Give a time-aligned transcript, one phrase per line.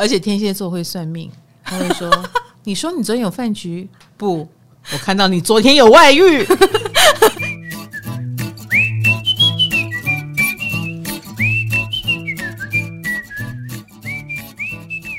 [0.00, 1.30] 而且天蝎座会算命，
[1.62, 2.10] 他会说：
[2.64, 3.86] “你说你昨天有饭局？
[4.16, 4.48] 不，
[4.94, 6.42] 我看到你昨天有外遇。”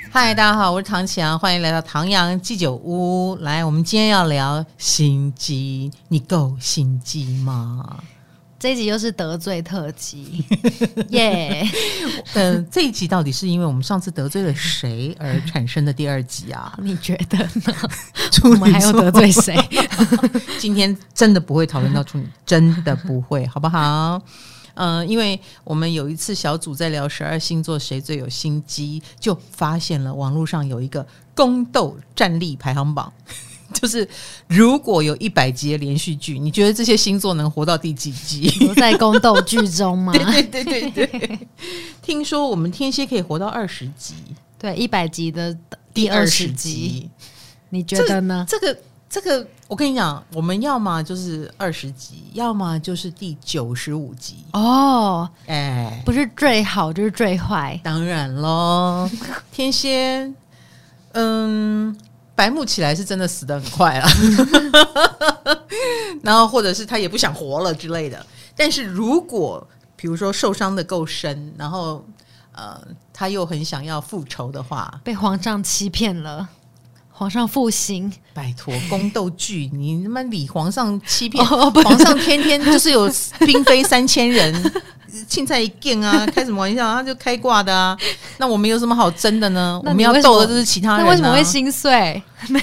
[0.09, 3.36] 嗨，大家好，我是唐綺阳，欢迎来到唐阳鸡酒屋。
[3.42, 8.00] 来，我们今天要聊心机，你够心机吗？
[8.62, 10.46] 这一集又是得罪特辑，
[11.10, 11.67] 耶！
[12.35, 16.71] 嗯，这一集到底是因为我们上次得罪了谁而产生的第二集啊？
[16.79, 17.75] 你觉得呢？
[18.45, 19.57] 我们还要得罪谁？
[20.59, 24.21] 今天真的不会讨论到处女，真的不会，好不好？
[24.75, 33.11] 嗯、呃，因为我们有一次小组在聊十二星座谁最有心机，就发现了网络上有一个宫斗战力排行榜，
[33.73, 34.07] 就是
[34.48, 38.49] 如果有一百集的连续剧，你觉得这些星座能活到第几集？
[38.67, 40.13] 不在宫斗剧中吗？
[40.13, 41.39] 对对对对对。
[42.02, 44.16] 听说我们天蝎可以活到二十集，
[44.57, 45.55] 对，一百集的
[45.94, 47.09] 第二十集，
[47.70, 48.45] 你觉得呢？
[48.47, 48.77] 这个。
[49.14, 55.30] 这个我跟你讲，我们要么就是二十集，要么就是第九十五集哦。
[55.47, 59.09] 哎，不是最好就是最坏，当然喽。
[59.52, 60.31] 天蝎，
[61.11, 61.94] 嗯，
[62.42, 64.09] 白目起来是真的死得很快啊。
[66.23, 68.25] 然后或者是他也不想活了之类的。
[68.56, 72.03] 但是如果比如说受伤的够深，然后
[72.52, 72.81] 呃
[73.14, 76.50] 他又很想要复仇的话，被皇上欺骗了。
[77.11, 83.08] 皇上复兴，拜托，宫斗剧，你他妈理皇上欺骗、哦、皇上，天天就是有
[83.42, 84.52] 嫔妃三千人，
[85.28, 86.94] 青菜一见啊， 开什么玩笑？
[86.94, 87.98] 他就开挂的啊。
[88.38, 89.81] 那我们有什么好争的呢？
[89.86, 91.04] 我们要斗的就是其他人、啊。
[91.04, 92.22] 那为什么会心碎？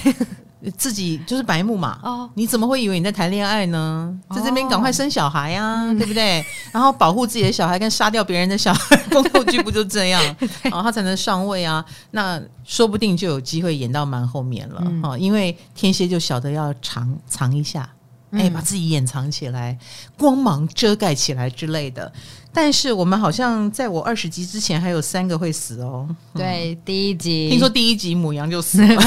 [0.76, 4.12] 自己就是白目嘛，哦，你怎么会以为你在谈恋爱呢？
[4.34, 6.44] 在这边赶快生小孩啊，哦、对不对？
[6.72, 10.20] 然后保护自己的小孩，跟杀掉别人的小孩， 宫斗剧不就这样？
[10.62, 11.82] 然后他才能上位啊。
[12.10, 17.88] 那说不定就有机会演到蛮后面了，嗯、因为天蝎就晓得要藏藏一下，
[18.32, 19.78] 哎、欸，把自己掩藏起来，
[20.18, 22.12] 光芒遮盖起来之类的。
[22.52, 26.08] 但是我们好像在我二十集之前还有三个会死哦。
[26.34, 29.02] 对，嗯、第一集听说第一集母羊就死了，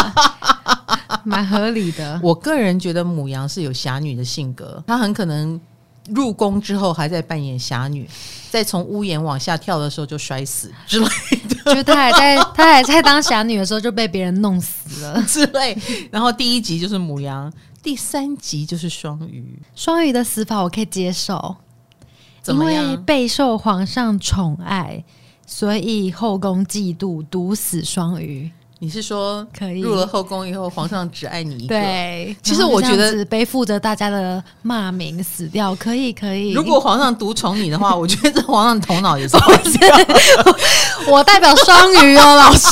[1.22, 2.18] 蛮合理的。
[2.22, 5.60] 我个人觉得母羊是有侠女的性格，她很可能
[6.08, 8.08] 入宫之后还在扮演侠女，
[8.50, 11.06] 在从屋檐往下跳的时候就摔死之类
[11.48, 11.74] 的。
[11.76, 15.76] 就她还在她还在当侠女的时候就被别人弄死了 之类。
[16.10, 17.52] 然后第一集就是母羊，
[17.82, 19.56] 第三集就是双鱼。
[19.76, 21.54] 双鱼的死法我可以接受。
[22.46, 25.04] 因为备受皇上宠爱，
[25.46, 28.50] 所以后宫嫉妒，毒死双鱼。
[28.82, 31.74] 你是说，可以入了后宫以后，皇上只爱你一个？
[31.74, 36.52] 对，其实我觉得背负着大家的骂名死掉，可以，可以。
[36.52, 39.96] 如果皇上独宠你的话， 我觉得这皇上头脑也是 坏掉。
[41.06, 42.70] 我代表双鱼哦，老师，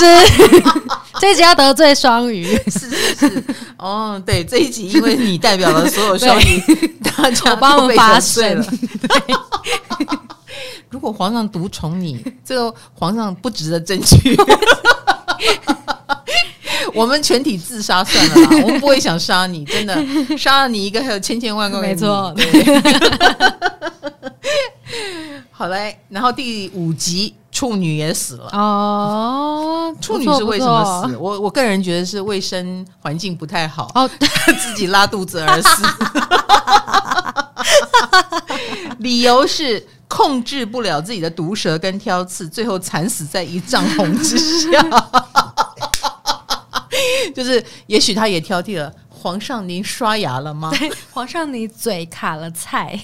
[1.21, 3.45] 这一集要得罪双鱼，是是是。
[3.77, 8.65] 哦，对，这一集因为你代表了所有双鱼，大家帮我们发声了。
[9.03, 9.37] 对。
[10.89, 14.35] 如果皇上独宠你，这个皇上不值得争取。
[16.95, 19.95] 我们全体自杀算了啦， 我们不会想杀你，真的
[20.37, 22.35] 杀了你一个，还有千千万万个没错。
[25.51, 29.93] 好嘞，然后第五集处女也死了哦。
[30.01, 31.17] 处女是为什么死？
[31.17, 34.09] 我我个人觉得是卫生环境不太好哦，
[34.61, 35.83] 自己拉肚子而死。
[38.99, 44.81] 理由是控制不了自己的毒舌跟挑刺，最后惨死在一丈红之下。
[47.35, 48.93] 就是，也许他也挑剔了。
[49.09, 50.73] 皇上，您刷牙了吗？
[51.11, 52.99] 皇上，你嘴卡了菜。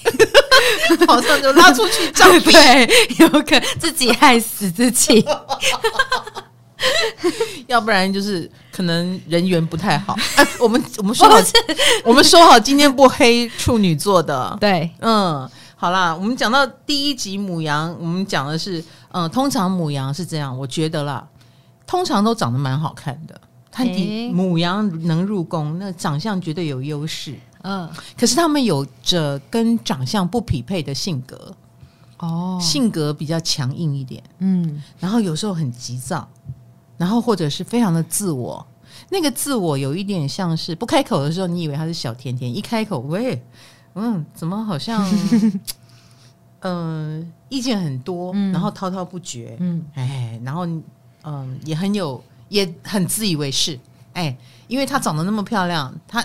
[1.07, 5.25] 皇上就拉出去杖毙，对，有可能自己害死自己。
[7.67, 10.17] 要不然就是可能人缘不太好。
[10.37, 11.37] 哎，我们我们说好，
[12.05, 14.57] 我们说好今天不黑处女座的。
[14.61, 18.83] 对，嗯，好啦，我们讲到第一集母羊，我们讲的是，
[19.13, 21.27] 嗯，通常母羊是这样，我觉得啦，
[21.87, 23.41] 通常都长得蛮好看的。
[23.77, 27.35] 他的母羊能入宫，那长相绝对有优势。
[27.63, 31.53] 嗯，可是他们有着跟长相不匹配的性格。
[32.19, 34.23] 哦，性格比较强硬一点。
[34.39, 36.29] 嗯，然后有时候很急躁，
[36.97, 38.65] 然后或者是非常的自我。
[39.11, 43.43] 那个自我有一点像是不开口的时候，你以为他是小甜甜，一开口，喂，
[43.97, 45.05] 嗯，怎么好像，
[46.61, 49.57] 嗯、呃，意见很多，然后滔滔不绝。
[49.59, 50.65] 嗯，哎，然后
[51.25, 52.23] 嗯，也很有。
[52.49, 53.79] 也很自以为是，
[54.13, 54.37] 哎，
[54.69, 56.25] 因为她长得那么漂亮，她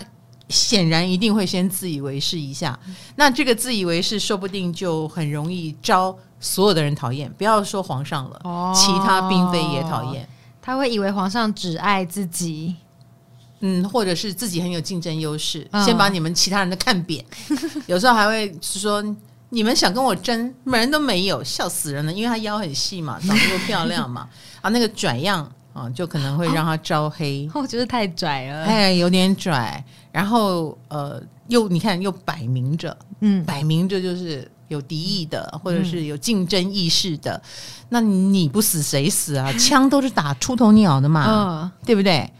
[0.49, 2.77] 显然一定会先自以为是一下。
[3.15, 10.27] 那这个自以为是，说不定就很容易招所有的人讨厌，不要说皇上了，哦、其他嫔妃也讨厌。
[10.61, 12.75] 他会以为皇上只爱自己，
[13.61, 17.23] 嗯，或者是自己很有竞争优势，嗯、先把你们其他人都看扁。
[17.87, 19.03] 有时候还会说，
[19.49, 22.13] 你们想跟我争，门都没有，笑死人了。
[22.13, 24.29] 因为他腰很细嘛，长得又漂亮嘛，
[24.61, 27.49] 啊，那个转样啊，就可能会让他招黑。
[27.53, 29.83] 我觉得太拽了，哎，有点拽。
[30.11, 34.49] 然后呃，又你看，又摆明着，嗯，摆明着就是。
[34.69, 37.41] 有敌意的，或者是有竞争意识的，嗯、
[37.89, 39.51] 那你不死谁死啊？
[39.57, 42.31] 枪都是打出头鸟的嘛，哦、对不对？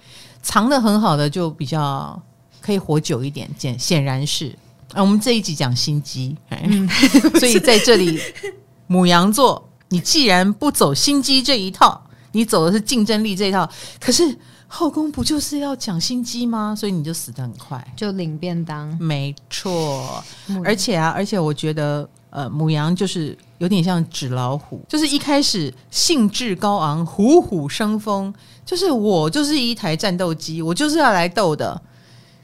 [0.43, 2.21] 藏的很好的就比较
[2.61, 4.55] 可以活久一点，显显然是。
[4.93, 6.87] 啊，我们这一集讲心机，嗯、
[7.39, 8.19] 所以在这里，
[8.85, 11.99] 母羊座，你既然不走心机这一套，
[12.31, 14.37] 你走的是竞争力这一套，可是
[14.67, 16.75] 后宫不就是要讲心机吗？
[16.75, 20.23] 所以你就死的很快，就领便当，没错。
[20.63, 22.07] 而且啊，而且我觉得。
[22.31, 28.31] 呃，母羊就是有点像纸老虎，就是一开始兴致高昂、虎虎生风，
[28.63, 31.81] 就是我就是一台战斗机，我就是要来斗的。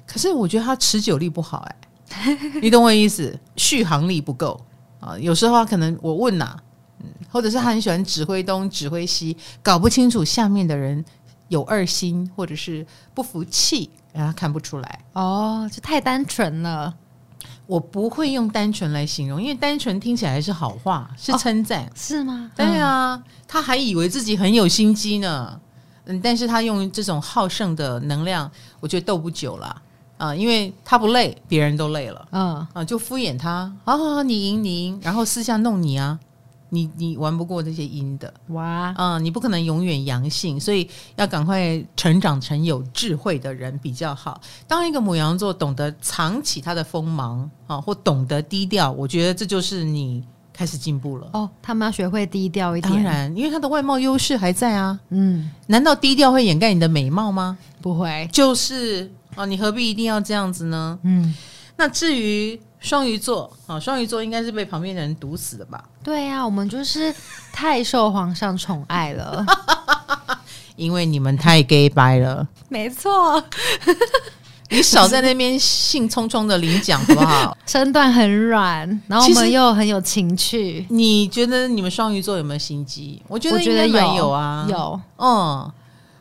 [0.07, 1.67] 可是我觉得它持久力不好，
[2.09, 3.39] 哎， 你懂我意思？
[3.57, 4.59] 续航力不够
[4.99, 5.15] 啊。
[5.19, 6.57] 有时候他可能我问呐、啊，
[6.99, 11.03] 嗯，或者是他很喜欢指挥东、指挥西，搞不清楚下面的人
[11.49, 14.99] 有二心或者是不服气，让他看不出来。
[15.13, 16.93] 哦，这太单纯了。
[17.67, 22.51] 我不会用单纯来形容，因为单纯听起来是好话，是称赞，哦，是吗？
[22.55, 25.59] 对啊，他还以为自己很有心机呢。
[26.05, 28.49] 嗯，但是他用这种好胜的能量，
[28.79, 29.81] 我觉得斗不久了啊，
[30.17, 36.19] 呃，因为他不累，别人都累了，嗯啊，呃，就敷衍他，好好好，你赢你赢，然后私下弄你啊。
[36.69, 44.41] 你你玩不过这些阴的哇，嗯，你不可能永远阳性，所以要赶快成长成有智慧的人比较好。
[44.67, 51.29] 当一个母羊座懂得藏起他的锋芒啊，或懂得低调，我觉得这就是你开始进步了。
[51.33, 54.99] 哦，他们要学会低调一点，当然，因为他的外貌优势还在啊。
[55.09, 57.57] 嗯，难道低调会掩盖你的美貌吗？
[57.81, 60.99] 不会，就是啊，你何必一定要这样子呢？
[61.03, 61.33] 嗯，
[61.77, 62.59] 那至于。
[62.79, 65.83] 双鱼座啊，双鱼座应该是被旁边的人毒死的吧？
[66.03, 67.13] 对呀、啊，我们就是
[67.51, 69.45] 太受皇上宠爱了，
[70.75, 72.47] 因为你们太 gay 掰了。
[72.69, 73.43] 没错，
[74.69, 77.57] 你少在那边兴冲冲的领奖好不好？
[77.65, 80.85] 身段很软，然后我们又很有情趣。
[80.89, 83.21] 你觉得你们双鱼座有没有心机？
[83.27, 85.71] 我觉得应该没有啊，有，嗯。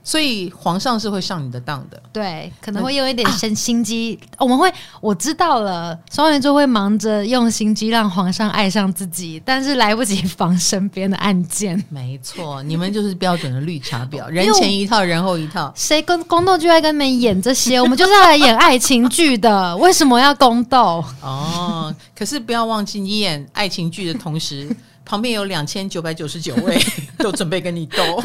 [0.06, 4.19] 所以皇上是会上你的当的，对，可能会用一点心心机。
[4.37, 4.71] 啊、我们会，
[5.01, 11.83] 我知道了，双鱼座会忙着用心机让皇上爱上自己，但是来不及防身边的案件。
[11.89, 15.73] 没错，你们就是标准的绿茶婊， 人前一套，人后一套。
[15.75, 17.81] 谁跟宫斗剧爱跟你们演这些？
[17.81, 21.03] 我们就是要来演爱情剧的， 为什么要宫斗？
[21.23, 24.69] 哦，可是不要忘记，你演爱情剧的同时，
[25.03, 26.79] 旁边有两千九百九十九位
[27.17, 28.23] 都准备跟你斗。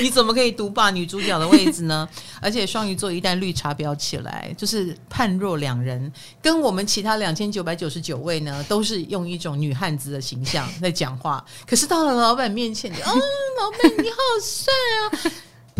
[0.00, 2.08] 你怎么可以独霸女主角的位置呢？
[2.40, 6.12] 而且双鱼座一旦绿茶婊起来，就是判若两人。
[6.40, 11.44] 跟我们其他两千九百九十九位呢，都是用一种女汉子的形象在讲话。
[11.66, 14.72] 可是到了老板面前， 哦，老板你好帅
[15.02, 15.32] 啊！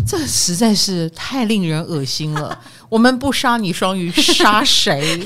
[0.07, 2.57] 这实在是太令人恶心了。
[2.87, 5.23] 我们不杀你双鱼，杀谁？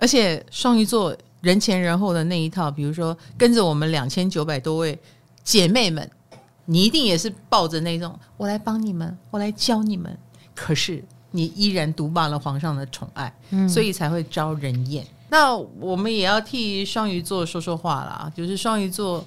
[0.00, 4.98] 而且双鱼座人前人后的那一套，比如说跟着我们两千九百多位
[5.42, 6.10] 姐妹们。
[6.64, 10.16] 你一定也是抱着那种我来帮你们，我来教你们，
[10.54, 15.06] 可是你依然独霸了皇上的宠爱，嗯，所以才会招人厌。
[15.28, 19.24] 那我们也要替双鱼座说说话啦，就是双鱼座。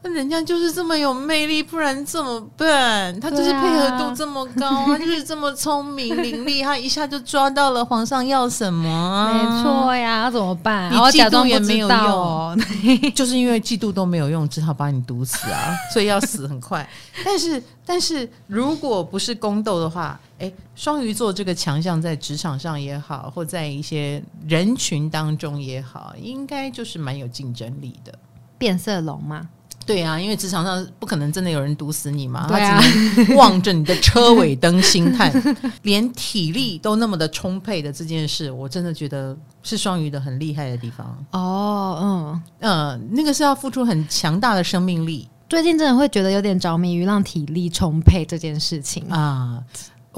[0.00, 3.18] 那人家就是这么有魅力，不然怎么办？
[3.18, 9.32] 他就是配合度这么高，啊、 他就是这么聪明伶俐，他一下就抓到了皇上要什么，啊。
[9.32, 10.92] 没错呀，那怎么办？
[10.92, 12.58] 你嫉妒也没有用，
[13.12, 15.74] 就是因为嫉妒都没有用，只好把你毒死啊！
[15.92, 16.88] 所以要死很快。
[17.24, 28.16] 但是，但是如果不是宫斗的话，哎，双鱼座这个强项在职场上也好，或在一些人群当中也好，应该就是蛮有竞争力的。
[28.56, 29.42] 变色龙吗？
[29.88, 35.32] 对啊，因为职场上不可能真的有人毒死你嘛，对啊，他只能望着你的车尾灯星探，
[35.82, 41.24] 连体力都那么的充沛的这件事，我真的觉得是双鱼的很厉害的地方。
[41.30, 45.26] 哦，嗯，呃，那个是要付出很强大的生命力。
[45.48, 49.58] 最近真的会觉得有点着迷于让体力充沛这件事情啊。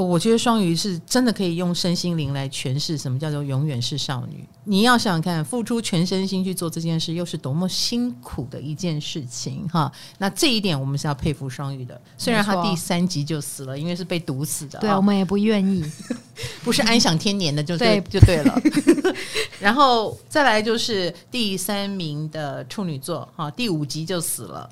[0.01, 4.45] 我觉得双鱼是真的可以用身心灵来诠释什么叫做永远是少女。
[4.65, 9.91] 你要想想看，付出全身心去做这件事，又是多么辛苦的一件事情哈。
[10.19, 12.01] 那这一点我们是要佩服双鱼的。
[12.17, 14.79] 虽然他第三集就死了，因为是被毒死的。
[14.79, 15.85] 对，我们也不愿意，
[16.63, 18.61] 不是安享天年的就 对就对了。
[19.59, 24.69] 然后再来就是第三名的处女座哈，第五集就死了。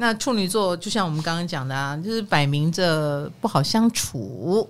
[0.00, 4.66] 那处女座就像我们刚刚讲的啊，就是摆明着不好相处，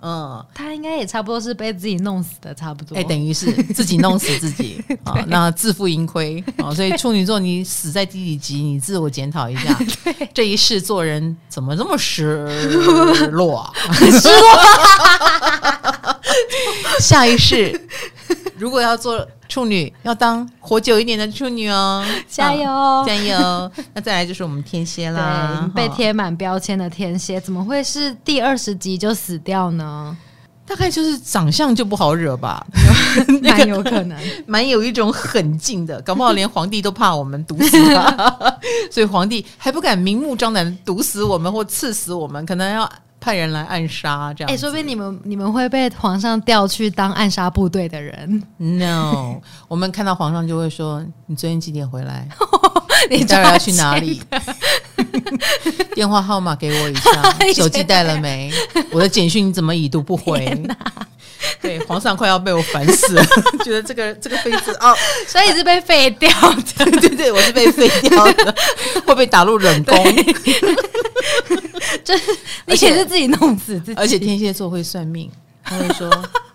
[0.00, 9.78] 嗯，他应该也差不多是被自己弄死的，差不多，哎、欸，等于是自己弄死自己 啊，那自负盈亏啊，所以处女座你死在第几集，你自我检讨一下，
[10.32, 13.70] 这一世做人怎么这么失落啊？
[13.92, 14.58] 失落，
[16.98, 17.78] 下一世
[18.56, 19.26] 如果要做。
[19.48, 23.70] 处女要当活久一点的处女哦， 加油、嗯、加油！
[23.92, 30.16] 那再来就是我们天蝎啦，被贴满标签的天蝎，怎么会是第二十集就死掉呢？
[30.66, 32.66] 大概就是长相就不好惹吧，
[33.42, 38.56] 蛮有可能，蛮有一种狠劲的，搞不好连皇帝都怕我们毒死他，
[38.90, 42.90] 所以皇帝还不敢明目张胆毒死我们或刺死我们，可能要。
[43.22, 44.50] 派人来暗杀，这样。
[44.50, 48.42] 哎、欸，说不定你们你们会被皇上调去当暗杀部队的人。
[48.56, 49.36] No，
[49.68, 52.26] 我们看到皇上就会说：“你昨天几点回来？
[53.08, 54.20] 你待会要去哪里？
[55.94, 57.22] 电话号码给我一下，
[57.54, 58.50] 手机带了没？
[58.90, 60.60] 我的简讯怎么已读不回？”
[61.60, 63.24] 对，皇上快要被我烦死了，
[63.64, 64.96] 觉得这个这个妃子哦，
[65.26, 66.84] 所以是被废掉的。
[67.00, 68.54] 对对对，我是被废掉的，
[69.06, 70.16] 会被打入冷宫。
[72.04, 72.24] 就是
[72.66, 75.30] 你也是自己弄死自己，而且天蝎座会算命，
[75.62, 76.10] 他会说：“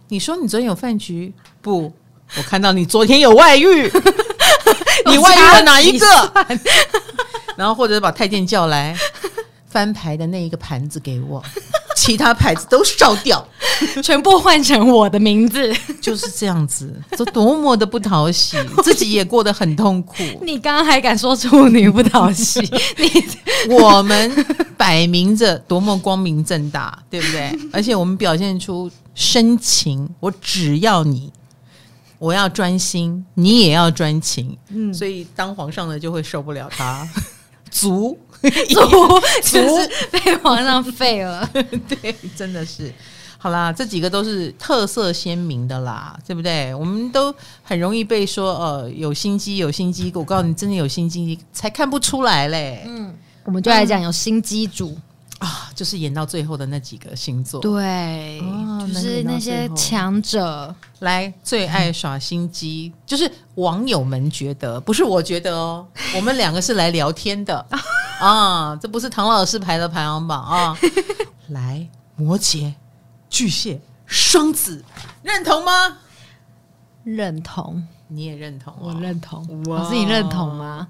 [0.09, 1.33] 你说你昨天有饭局？
[1.61, 1.91] 不，
[2.35, 3.91] 我看到你昨天有外遇，
[5.05, 6.07] 你外遇了哪一个？”
[7.55, 8.95] 然后或者把太监叫来，
[9.69, 11.43] 翻牌的那一个盘子给我，
[11.97, 13.43] 其他牌子都烧掉，
[14.03, 20.13] 全部换成我的名字， 就是这样子，这多么的不讨喜， 自己也过得很痛苦。
[20.43, 22.61] 你刚刚还敢说处女不讨喜？
[22.97, 24.31] 你我们
[24.77, 27.51] 摆明着多么光明正大，对不对？
[27.73, 31.33] 而且我们表现出深情，我只要你，
[32.19, 34.55] 我要专心，你也要专情。
[34.69, 37.09] 嗯，所以当皇上的就会受不了他，
[37.71, 38.15] 足。
[38.69, 39.59] 足足
[40.11, 42.93] 被皇上废了， 对，真的是。
[43.39, 46.73] 好啦，这几个都是特色鲜明的啦，对不对？
[46.73, 50.11] 我们都很容易被说，呃，有心机，有心机。
[50.15, 52.83] 我告诉你，真的有心机，才看不出来嘞。
[52.87, 53.13] 嗯，
[53.45, 54.97] 我们就来讲有心机主。
[55.39, 67.63] 啊，就是演到最后的那几个星座，对，哦、就是那些强者来最爱耍心机，嗯、就是网友们觉得，不是我觉得哦， 我们两个是来聊天的
[68.19, 70.77] 啊，这不是唐老师排的排行榜啊。
[71.49, 72.73] 来，摩羯、
[73.29, 74.83] 巨蟹、双子，
[75.21, 75.71] 认同吗？
[77.03, 80.87] 认同，你也认同、哦，我认同，我自己认同吗？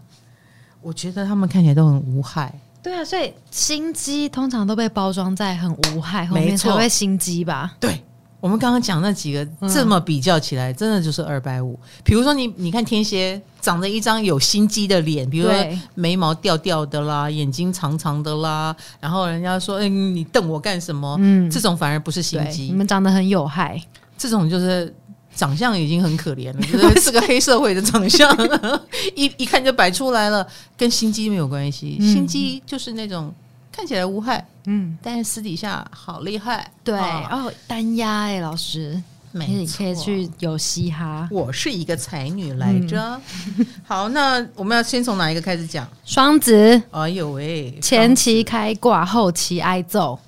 [0.82, 2.58] 我觉得他们看起来都很无害。
[2.82, 7.76] 对啊，所以心机通常都被包装在很无害后面才会心机吧？
[7.80, 8.02] 对，
[8.40, 11.78] 我们刚刚讲那几个，这么比较起来，嗯、真的就是二百五。
[12.04, 23.82] 比如说你，你看天蝎长着一张有心机的脸，比如说眉毛掉掉的啦，眼睛长长的啦，然后人家说：“哎，你瞪我干什么？”嗯，这种反而不是心机，你们长得很有害，
[24.18, 24.94] 这种就是。
[25.38, 28.36] 长相已经很可怜了， 就是是个黑社会的长相，
[29.16, 31.98] 一一看就摆出来了，跟心机没有关系。
[32.00, 33.32] 嗯、心机就是那种
[33.72, 36.70] 看起来无害，嗯，但是私底下好厉害。
[36.84, 39.00] 对，哦，单压哎，老师，
[39.32, 41.28] 没错，你可以去有嘻哈。
[41.30, 43.22] 我是一个才女来着。
[43.60, 45.88] 嗯、 好，那我们要先从哪一个开始讲？
[46.04, 46.82] 双子。
[46.90, 50.20] 哎呦喂，前期开挂，后期挨揍。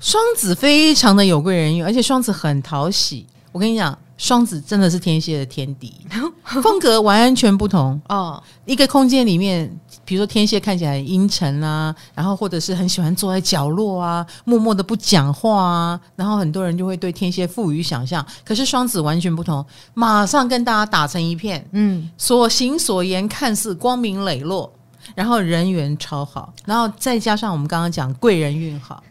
[0.00, 3.26] 双子非常的有贵人运，而且双子很讨喜。
[3.52, 5.94] 我跟你讲，双子真的是天蝎的天敌，
[6.62, 8.42] 风格完全不同哦。
[8.66, 9.70] 一个空间里面，
[10.04, 18.24] 比如说天蝎看起来阴沉啊，然后或者是很喜欢坐在角落啊，默默的不讲话啊，然后很多人就会对天蝎赋予想象。
[18.44, 24.70] 可是双子完全不同，马上跟大家打成一片，嗯，所行所言看似光明磊落，
[25.14, 29.02] 然后人缘超好，然后再加上我们刚刚讲贵人运好。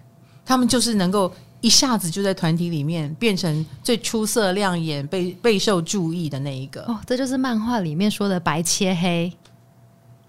[0.45, 6.81] 他们就是能够一下子就在团体里面变成最出色、亮眼、备备受注意的那一个。
[6.83, 9.31] 哦，这就是漫画里面说的“白切黑”，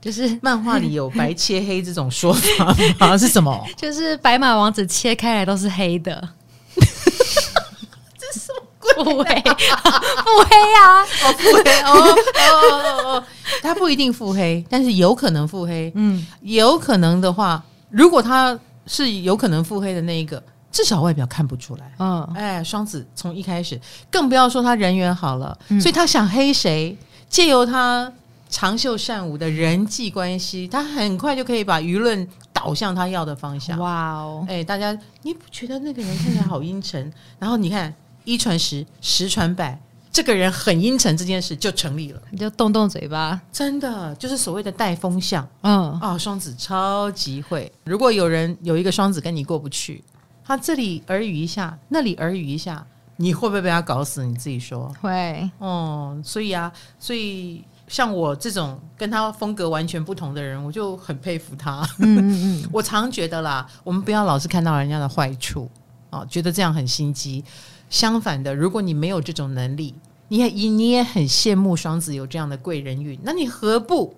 [0.00, 3.18] 就是漫画里有“白切黑”这种说法吗？
[3.18, 3.62] 是什么？
[3.76, 6.26] 就是白马王子切开来都是黑的。
[8.18, 8.94] 这是什么鬼？
[9.04, 11.02] 腹黑， 腹黑啊！
[11.25, 12.58] 哦，腹黑哦哦
[13.04, 13.25] 哦哦！
[13.62, 15.92] 他不一定腹黑，但是有可能腹黑。
[15.94, 18.58] 嗯，有可能的话，如果他。
[18.87, 21.93] 是有可能腹黑的那一个，至少外表看不出来。
[21.99, 26.97] 嗯，哎，双子从一开始，更不要说他人缘好了，嗯、所以他想黑谁，
[27.28, 28.12] 借由他
[28.49, 33.78] 长袖善舞的人际关系，他很快就可以把舆论导向他要的方向。
[33.78, 37.12] 哇哦，哎，大家你不觉得那个人看起来好阴沉？
[37.38, 37.93] 然后你看
[38.25, 39.78] 一传十，十传百。
[40.16, 42.23] 这个人很阴沉，这件事就成立了。
[42.30, 45.46] 你就动动嘴巴，真的就是所谓的带风向。
[45.61, 47.70] 嗯啊、哦，双子超级会。
[47.85, 50.02] 如果有人有一个双子跟你过不去，
[50.42, 52.82] 他这里耳语一下，那里耳语一下，
[53.16, 54.25] 你会不会被他搞死？
[54.25, 54.90] 你自己说。
[55.02, 55.50] 会。
[55.58, 61.87] 哦，所以啊，所以像我这种跟他风格完全不同的人，我就很佩服他。
[61.99, 62.68] 嗯嗯嗯。
[62.73, 65.70] 我常觉得啦，我们不要老是看到人家的坏处
[66.08, 67.44] 啊、哦，觉得这样很心机。
[67.88, 69.95] 相反的，如果你没有这种能力，
[70.28, 74.14] 你也你也很羡慕双子有这样的贵人运，那你何不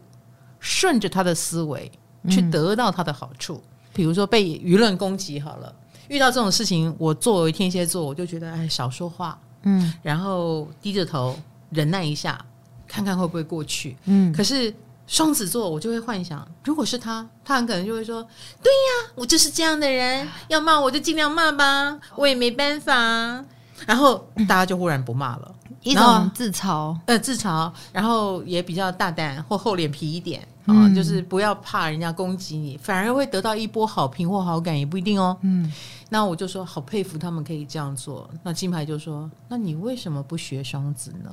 [0.59, 1.91] 顺着他的思维
[2.29, 3.55] 去得到他的好处？
[3.55, 5.75] 嗯、比如说被舆论攻击好了，
[6.09, 11.39] 遇到这种事情，我作为天蝎座，我就觉得哎，少说话，嗯，然后低着头
[11.71, 12.43] 忍耐一下，
[12.87, 14.33] 看看会不会过去，嗯。
[14.33, 14.75] 可是
[15.07, 18.23] 双子座，我就会幻想，如果是他，他很可能就会说
[18.63, 23.45] ：“对呀，我就是这样的人，要骂我就尽量骂吧，我也没办法。”
[23.87, 35.37] 然后大家就忽然不骂了，一种自嘲，呃，自嘲，然后也比较大胆或厚脸皮一点啊、嗯，就是不要怕人家攻击你，反而会得到一波好评或好感，也不一定哦。
[35.43, 35.73] 嗯，
[36.09, 38.29] 那我就说好佩服他们可以这样做。
[38.43, 41.31] 那金牌就说：“那你为什么不学双子呢？”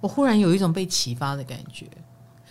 [0.00, 1.86] 我忽然有一种被启发的感觉。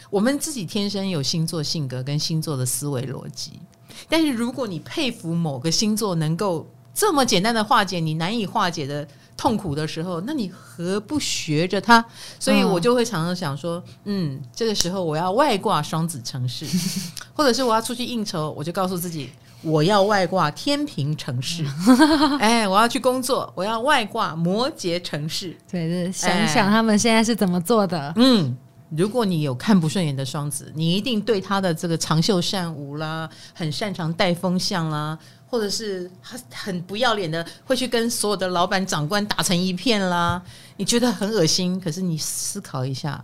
[0.10, 3.60] 我们自己天生有星座性格跟星座的思维逻辑，
[4.08, 6.66] 但是如果你佩服某个星座能够。
[6.94, 12.04] 这么简单的化解你难以化解的痛苦的时候，那你何不学着他？
[12.40, 16.66] 所以我就会常常想说，嗯，这个时候我要外挂双子城市，
[17.34, 19.32] 或者是我要出去应酬，我就告诉自己
[19.64, 21.66] 我要外挂天平城市。
[22.40, 25.58] 哎，我要去工作，我要外挂摩羯城市。
[25.72, 28.14] 对对，想想他们现在是怎么做的。
[28.18, 28.56] 嗯，
[28.96, 35.18] 如果你有看不顺眼的双子，你一定对他的这个长袖善舞啦，很擅长带风向啦。
[35.54, 40.42] 或者是他很不要脸的，会去跟所有的老板长官打成一片啦。
[40.78, 43.24] 你觉得很恶心，可是你思考一下，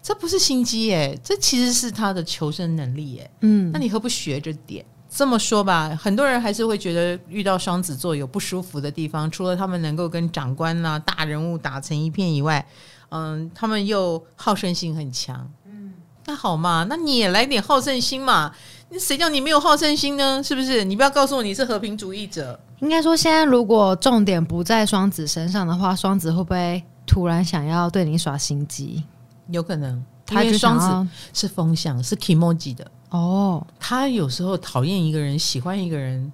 [0.00, 3.30] 这不是心机耶，这其实是他的求生能力耶。
[3.42, 4.82] 嗯，那你何不学着点？
[5.10, 12.66] 这么说吧，很多人还是会觉得遇到双子座有不舒服的地方，除了他们能够跟长官呐、大人物打成一片以外，
[13.10, 15.46] 嗯，他们又好胜心很强。
[15.66, 15.92] 嗯，
[16.24, 18.54] 那好嘛，那你也来点好胜心嘛。
[18.92, 20.42] 谁叫你没有好胜心呢？
[20.42, 20.84] 是不是？
[20.84, 22.58] 你不要告诉我你是和平主义者。
[22.80, 29.02] 应该说，现在如果重点不在双子身上的话，双子会不会突然想要对你耍心机？
[29.50, 33.66] 有可能，他就双子是风向，是 kimoji 的哦。
[33.78, 36.32] 他有时候讨厌一个人，喜欢一个人，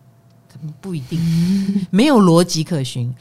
[0.81, 1.19] 不一定，
[1.91, 3.15] 没有逻辑可循。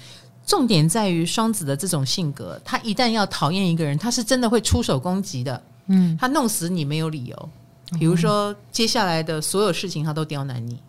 [0.46, 5.64] 重点在于双子的这种性格，他一旦要讨厌一个人，他是真的会出手攻击的。
[5.88, 7.50] 嗯，他弄死你没有理由。
[8.00, 10.80] 比如说，接下来的所有事情他都刁难你，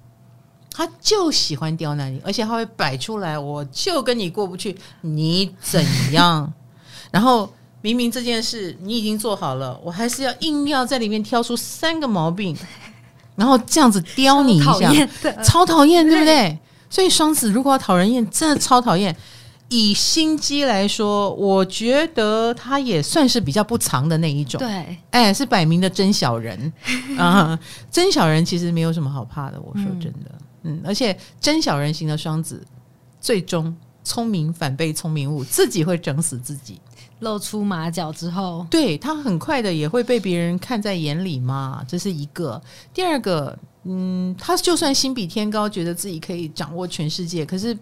[0.70, 6.52] 他就喜欢刁难你，而且他会摆出来，我就跟你过不去，你怎样？
[7.10, 12.56] 然后明明这件事你已经做好了，我还是要硬要在里面挑出三个毛病，
[13.36, 14.90] 然后这样子刁你一下，
[15.42, 16.58] 超讨厌，对不对？
[16.88, 19.16] 所以双子如果要讨人厌，真的超讨厌。
[19.72, 24.58] 以心机来说，我觉得他也算是比较不藏的那一种。
[24.58, 26.70] 对，哎，是摆明的真小人
[27.18, 27.58] 啊！
[27.90, 29.58] 真小人其实没有什么好怕的。
[29.60, 30.30] 我说真的，
[30.64, 32.62] 嗯，嗯，而且真小人型的双子，
[33.18, 36.78] 最终聪明反被聪明误，自己会整死自己。
[37.20, 41.82] 露出马脚之后，对，他很快的也会被别人看在眼里嘛。
[41.88, 42.60] 这是一个。
[42.92, 47.74] 第二个，嗯，他就算心比天高，觉得自己可以掌握全世界，可是。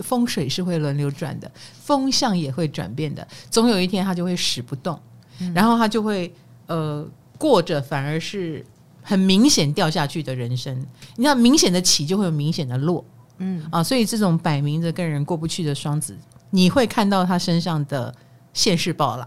[0.00, 1.50] 风水是会轮流转的，
[1.82, 4.98] 风向也会转变的，总有一天他就会使不动，
[5.40, 6.32] 嗯、然后他就会
[6.66, 8.64] 呃过着反而是
[9.02, 10.74] 很明显掉下去的人生。
[11.16, 13.04] 你知道，明显的起就会有明显的落，
[13.38, 13.62] 嗯。
[13.70, 16.16] 啊，所以这种摆明着跟人过不去的双子，
[16.50, 18.14] 你会看到他身上的
[18.52, 19.26] 现世报啦。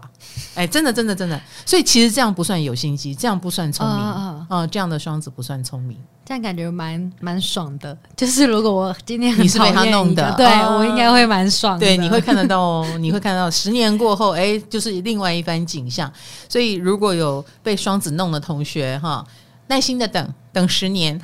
[0.54, 5.98] 哎，真的，真的，真的，所以其实这样不算有心机，这样不算聪明啊、呃呃，这样的双子不算聪明。
[6.24, 11.86] 这样感觉蛮蛮爽的，就是如果我今天你是被他弄的，对、哦、我应该会蛮爽的。
[11.86, 16.12] 对，你会看得到哦， 你会看到十年过后，哎，就是另外一番景象。
[16.48, 19.24] 所以如果有被双子弄的同学哈，
[19.68, 21.20] 耐心的等等十年，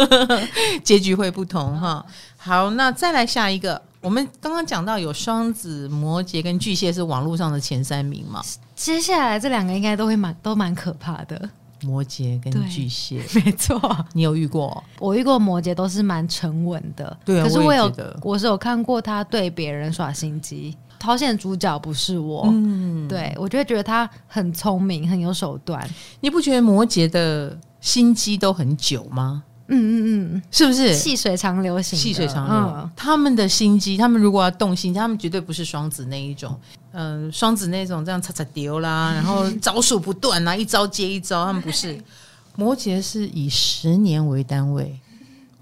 [0.82, 2.02] 结局会不同哈。
[2.38, 8.42] 好，那再来下一个，我们刚刚讲到有双子、摩羯跟巨蟹是网络上的前三名嘛，
[8.74, 11.48] 接下来这两个应该都会蛮都蛮可怕的。
[11.82, 13.80] 摩羯跟巨蟹， 没错，
[14.12, 14.82] 你有遇过？
[14.98, 17.44] 我遇过摩羯都是蛮沉稳的，对啊。
[17.44, 17.84] 可是我有，
[18.22, 22.48] 我，我是有看过他对别人耍心机，掏线主角不是我。
[22.52, 25.88] 嗯，对，我就会觉得他很聪明，很有手段。
[26.20, 29.44] 你不觉得摩羯的心机都很久吗？
[29.68, 31.98] 嗯嗯嗯，是不是细水长流型？
[31.98, 36.58] 细水长流，嗯、他们的心机，他们如果要动心，他们绝对不是双子那一种。
[36.92, 41.44] 嗯、呃，双子那种这样擦擦丢啦， 然后招数不断啊，一招接一招。
[41.46, 41.98] 他们不是，
[42.56, 45.00] 摩羯是以十年为单位，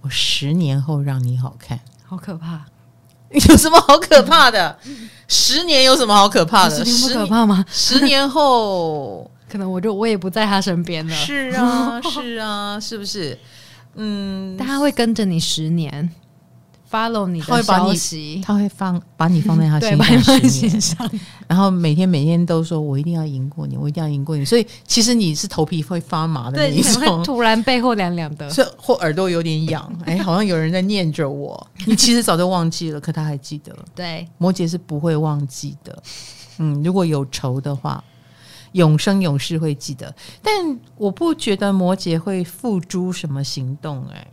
[0.00, 2.64] 我十年后让你好看，好可怕。
[3.48, 4.76] 有什么好可怕的？
[5.28, 6.84] 十年有什么好可怕的？
[6.84, 7.64] 十年不可怕吗？
[7.70, 11.14] 十年后， 可能我就我也不在他身边了。
[11.14, 13.38] 是啊，是啊，是不是？
[13.94, 16.08] 嗯，但他会跟着你十年
[16.90, 19.80] ，follow 你的消息，他会放把你放在他
[20.48, 21.10] 心上
[21.46, 31.66] 然后每天每天都说：“我一定要赢过你，我一定要赢过你。”所以其实你是头皮会发麻的那一种，突然背后凉凉的，是或耳朵有点痒，哎，好像有人在念着我。
[31.86, 33.76] 你其实早就忘记了，可他还记得。
[33.94, 36.02] 对，摩羯是不会忘记的。
[36.58, 38.02] 嗯，如果有仇的话。
[38.72, 44.04] 永生永世会记得，但我不觉得摩羯会付诸什么行动。
[44.12, 44.26] 哎，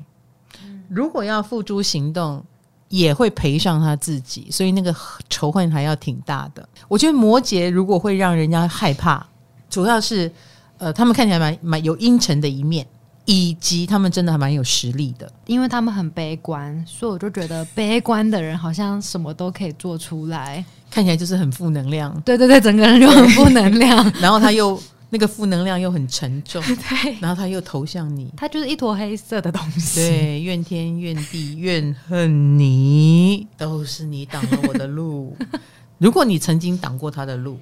[0.89, 2.43] 如果要付诸行动，
[2.89, 4.95] 也会赔上他自己，所以那个
[5.29, 6.67] 仇恨还要挺大的。
[6.87, 9.25] 我觉得摩羯如果会让人家害怕，
[9.69, 10.31] 主要是
[10.77, 12.87] 呃，他们看起来蛮蛮有阴沉的一面，
[13.29, 20.63] 以及他们真的还蛮有实力的，因为他们很悲观，所以我就觉得悲观的人好像什么都可以做出来。
[20.89, 24.09] 看起来就是很负能量，对对对，整个人就很负能量。
[24.21, 27.17] 然后他又那个负能量又很沉重， 对。
[27.19, 29.99] 然后他又投向你，他就是一坨黑色的东西。
[29.99, 35.35] 对，怨天怨地怨恨你，都是你挡了我的路。
[35.99, 37.59] 如果你曾经挡过他的路，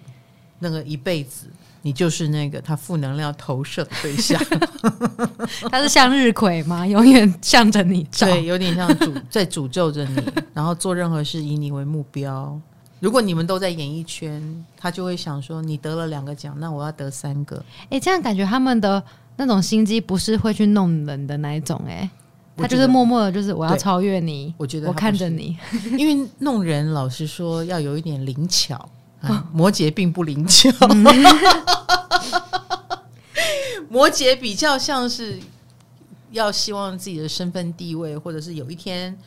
[0.59, 1.47] 那个一辈子
[1.81, 4.41] 你就是那个他负能量投射的对象。
[5.69, 6.85] 他是向日葵吗？
[6.85, 10.21] 永远向着你照，对，有点像诅在诅咒着你，
[10.53, 12.59] 然后做任何事以你为目标。
[12.99, 17.57] 如果你们都在演艺圈，他就会想说：你得了两个奖，那我要得三个。
[17.83, 19.03] 哎、欸，这样感觉他们的
[19.35, 22.09] 那种心机不是会去弄人的那一种、欸，哎，
[22.57, 24.51] 他就是默默的，就是我要超越你。
[24.57, 25.55] 我觉得我看着你，
[25.99, 28.89] 因为弄人，老实说要有一点灵巧。
[29.25, 31.03] 啊、 摩羯并不灵巧， 嗯、
[33.89, 35.39] 摩羯比较像是
[36.31, 39.17] 要希望自己的身份地位，或者是有一天。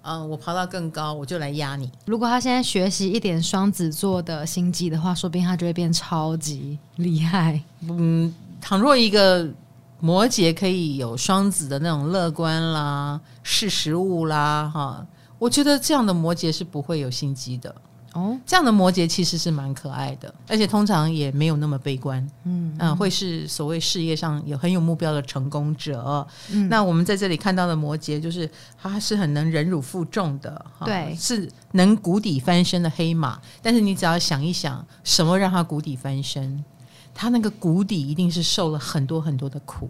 [0.00, 1.90] 嗯，我爬到更高，我就来压你。
[2.06, 7.60] 如果他现在学习一点双子座的心机的话，说不定他就会变超级厉害。
[7.82, 9.46] 嗯，倘若一个
[10.00, 15.06] 摩羯可以有双子的那种乐观啦、识时务啦，哈，
[15.38, 17.74] 我觉得这样的摩羯是不会有心机的。
[18.18, 26.26] 哦，这样的摩羯其实是蛮可爱的，而且通常也没有那么悲观，嗯嗯，会是所谓事业上有很有目标的成功者。
[26.50, 33.40] 嗯，那我们在这里看到的摩羯，就是他是很能忍辱负重的，对，是能谷底翻身的黑马。
[33.62, 36.64] 但是你只要想一想，什么让他谷底翻身？
[37.14, 39.88] 他那个谷底一定是受了很多很多的苦。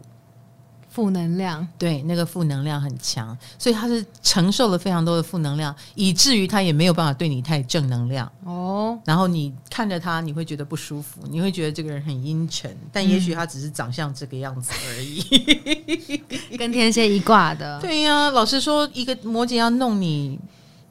[0.99, 8.99] 负能量，对，那个负能量很强，所以他是承受了非常多的负能量，以至于他也没有办法对你太正能量哦。
[9.05, 17.79] 然后你看着他，你会觉得不舒服，你会觉得这个人很阴沉，但也许他只是长相这个样子而已，嗯、 跟天蝎一挂的。
[17.81, 20.37] 对呀、啊，老实说，一个摩羯要弄你，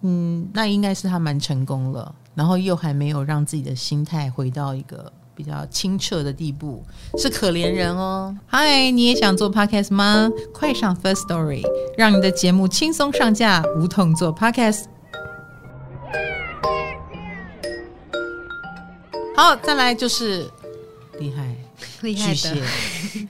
[0.03, 5.11] 嗯，那应该是他蛮成功了，然后又还没有让自己的心态回到一个。
[5.37, 6.83] 比较清澈的地步
[7.19, 8.35] 是可怜人哦。
[8.47, 10.27] 嗨，你也想做 podcast 吗？
[10.51, 11.61] 快上 First Story，
[11.95, 14.85] 让你的节目轻松上架，无痛做 podcast。
[19.35, 20.49] 好，再来就是
[21.19, 21.55] 厉害，
[22.01, 22.63] 厉害的巨蟹。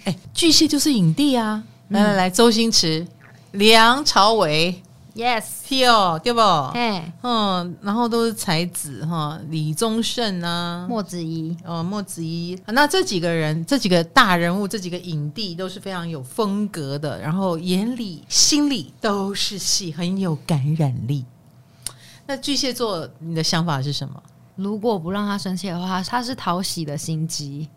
[0.06, 1.62] 哎，巨蟹就是影帝啊！
[1.90, 3.06] 来来来，周星驰、
[3.52, 4.82] 梁朝伟。
[5.18, 6.20] Yes，T.O.
[6.20, 6.40] 对不？
[6.76, 12.56] 哎，嗯，然后都是才子哈，李宗盛啊，莫子仪，哦，莫子仪。
[12.68, 21.26] 那这几个人，这几个大人物，这几个影帝都是非常有风格的，然后眼里心里都是戏，很有感染力。
[22.28, 24.22] 那巨蟹座，你的想法是什么？
[24.56, 27.68] 如果不让他生气的话，他是讨喜的心机。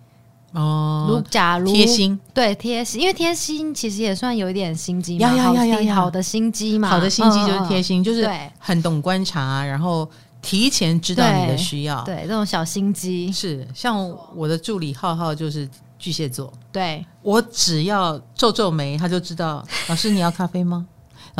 [0.53, 10.09] 哦，如假如贴心，对贴心，因为贴心其实也算有一点心机嘛，好的好的心机嘛，好的心机就是贴心，就是很懂观察，然后
[10.43, 13.31] 提前知道你的需要，对这种小心机。
[13.31, 13.67] 是。
[13.75, 20.87] 像我的助理浩浩就是巨蟹座，对，我只要皱皱眉，他就知道老师你要咖啡吗？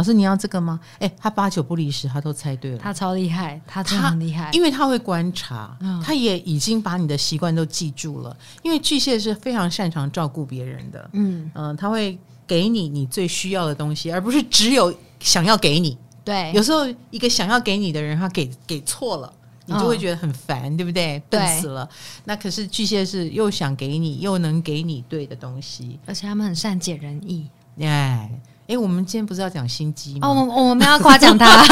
[0.01, 0.81] 老师你要这个吗？
[0.99, 2.79] 哎，他八九不离十，他都猜对了。
[2.79, 8.35] 他超厉害，他真的很厉害，因为他会观察，嗯他也已经把你的习惯都记住了。
[8.63, 15.99] 因为巨蟹是非常擅长照顾别人的，嗯嗯、他会给你你最需要的东西，而不是只有想要给你。
[16.25, 19.31] 对，有时候一个想要给你的人，他给给错了。
[19.67, 21.23] 你就会觉得很烦，嗯、对不对？
[21.29, 21.87] 笨死了。
[22.25, 27.47] 那可是巨蟹是又想给你，又能给你对的东西，而且他们很善解人意。
[27.79, 28.29] 哎，
[28.71, 30.29] 哎，我们今天不是要讲心机吗？
[30.29, 31.65] 哦，我我们要夸奖他。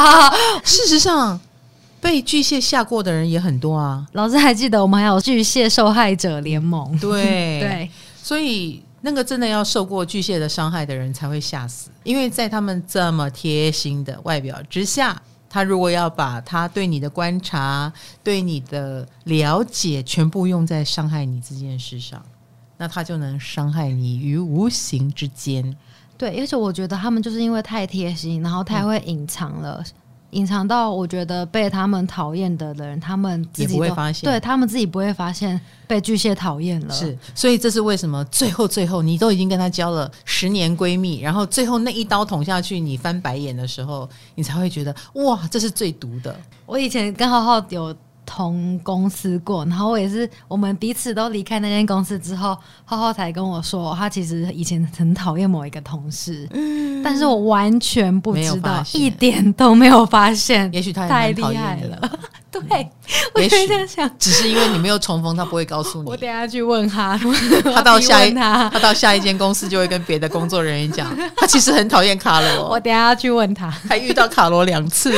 [0.64, 1.38] 事实上，
[2.00, 4.06] 被巨蟹吓过的人也很多啊。
[4.12, 6.98] 老师还记得我们还有巨蟹受害者联盟？
[6.98, 7.90] 对 对，
[8.22, 15.20] 所以那个真的要受过巨蟹的伤害的人才会吓死，因为在他们这么贴心的外表之下。
[15.50, 17.90] 他如果要把他对你的观察、
[18.22, 22.22] 对你的了解全部用在伤害你这件事上，
[22.76, 25.74] 那他就能伤害你于无形之间。
[26.18, 29.82] 对，而且我觉得他们就是因为太贴心，然后太会隐藏了。
[29.82, 29.92] 嗯
[30.32, 36.94] 隐藏到我觉得被他们讨厌的人，他们自己也不会发现，对他们自己不会发现被巨蟹讨厌了。
[36.94, 46.38] 是，所以这是为什么最后最后你都已经跟他交了十年闺蜜，然后最后那一刀捅下去，你翻白眼的时候，你才会觉得哇，这是最毒的。
[46.66, 47.96] 我以前跟浩浩有
[48.28, 60.70] 同公司过，然后我也是，我们彼此都离开那间公司之后，浩浩才跟我说，他其实以前很讨厌某一个同事，嗯，但是我完全不知道，一点都没有发现。
[60.74, 62.10] 也许他太厉害了，
[62.52, 62.90] 对，
[63.34, 66.10] 我也这样想，只是因为你没有重逢，他不会告诉你。
[66.10, 67.18] 我等下去问他，
[67.64, 72.68] 他到下一他，他到下一间公司就会跟别的工作人员讲，他其实很讨厌卡罗。
[72.68, 75.14] 我等下去问他，还遇到卡罗两次。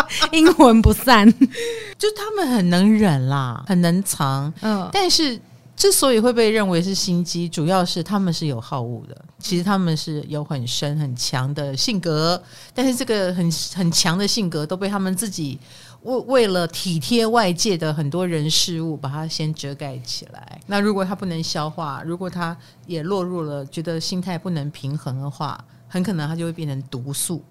[0.32, 1.30] 阴魂不散，
[1.98, 4.52] 就他们很能忍啦，很能藏。
[4.60, 5.40] 嗯，但是
[5.76, 9.16] 之所以会被认为是心机，主要是他们是有好恶的。
[9.38, 12.42] 其实他们是有很深很强的性格，
[12.74, 15.58] 但是这个很很强的性格都被他们自己
[16.02, 20.60] 为为了体贴外界的很多人事物，把它先遮盖起来。
[20.66, 22.56] 那如果他不能消化，如果他
[22.86, 27.44] 也落入了觉得心态不能平衡的话，很可能他就会变成毒素。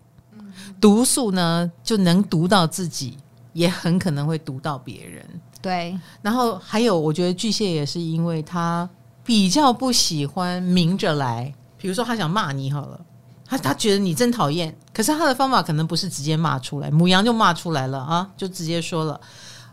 [0.80, 3.18] 毒素呢，就能毒到自己，
[3.54, 5.26] 也很可能会毒到别人。
[5.62, 8.88] 对，然后还有，我觉得巨蟹也是因为他
[9.24, 13.00] 比较不喜欢明着来，比如说他想骂你好了，
[13.44, 19.20] 他他觉得你真讨厌，可是他的方法可能不是直接骂出来，母羊就骂出来了啊，就直接说了，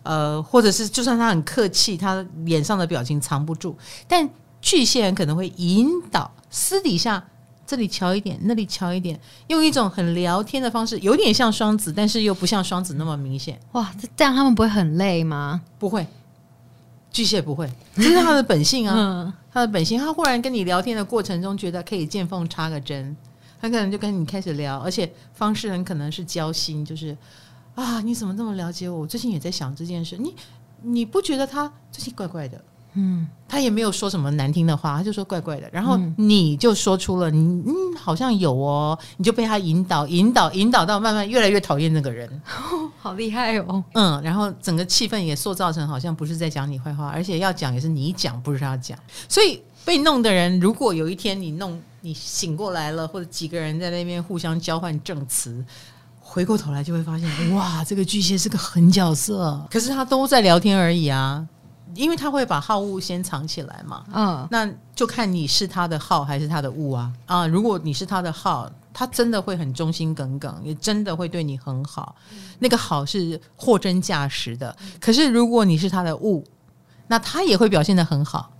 [0.02, 3.76] 呃，或者是就算他很客气，他脸上的表情藏不住，
[4.08, 4.26] 但
[4.62, 7.22] 巨蟹人可能会引导私底下。
[7.66, 13.58] 这里瞧一点，那里瞧一点，用一种很聊天的方式，有点像双子，但是又不像双子那么明显。
[13.72, 15.62] 哇，这这样他们不会很累吗？
[15.78, 16.06] 不会，
[17.10, 19.98] 巨蟹不会，这是他的本性啊， 嗯、他的本性。
[19.98, 23.16] 他忽然跟你聊天的过程中，觉得可以见缝插个针，
[23.60, 27.16] 他可能就跟你开始聊，而且方式很可能是交心，就是
[27.74, 29.00] 啊，你怎么这么了解我？
[29.00, 30.34] 我最近也在想这件事，你
[30.82, 32.62] 你不觉得他最近怪怪的？
[32.94, 55.64] 嗯，他也没有说什么难听的话，他就说怪怪的，然后你就说出了，你嗯，好像有哦，你就被他引导、引导、引导到慢慢越来越讨厌那个人，哦、 好厉害哦，嗯，然后整个气氛也塑造成好像不是在讲你坏话，而且要讲也是你讲，不是他讲，所以被弄的人，如果有一天你弄你醒过来了，或者几个人在那边互相交换证词，
[56.20, 61.46] 回过头来就会发现，哇，这个巨蟹是个狠角色，可是他都在聊天而已啊。
[61.94, 67.46] 因为他会把好物先藏起来嘛，嗯，那就看你是他的好还是他的物啊啊！
[67.46, 72.14] 如果你是他的好，他真的会很忠心耿耿，也真的会对你很好，
[72.58, 74.74] 那个好是货真价实的。
[75.00, 76.44] 可是如果你是他的物，
[77.08, 78.50] 那他也会表现的很好，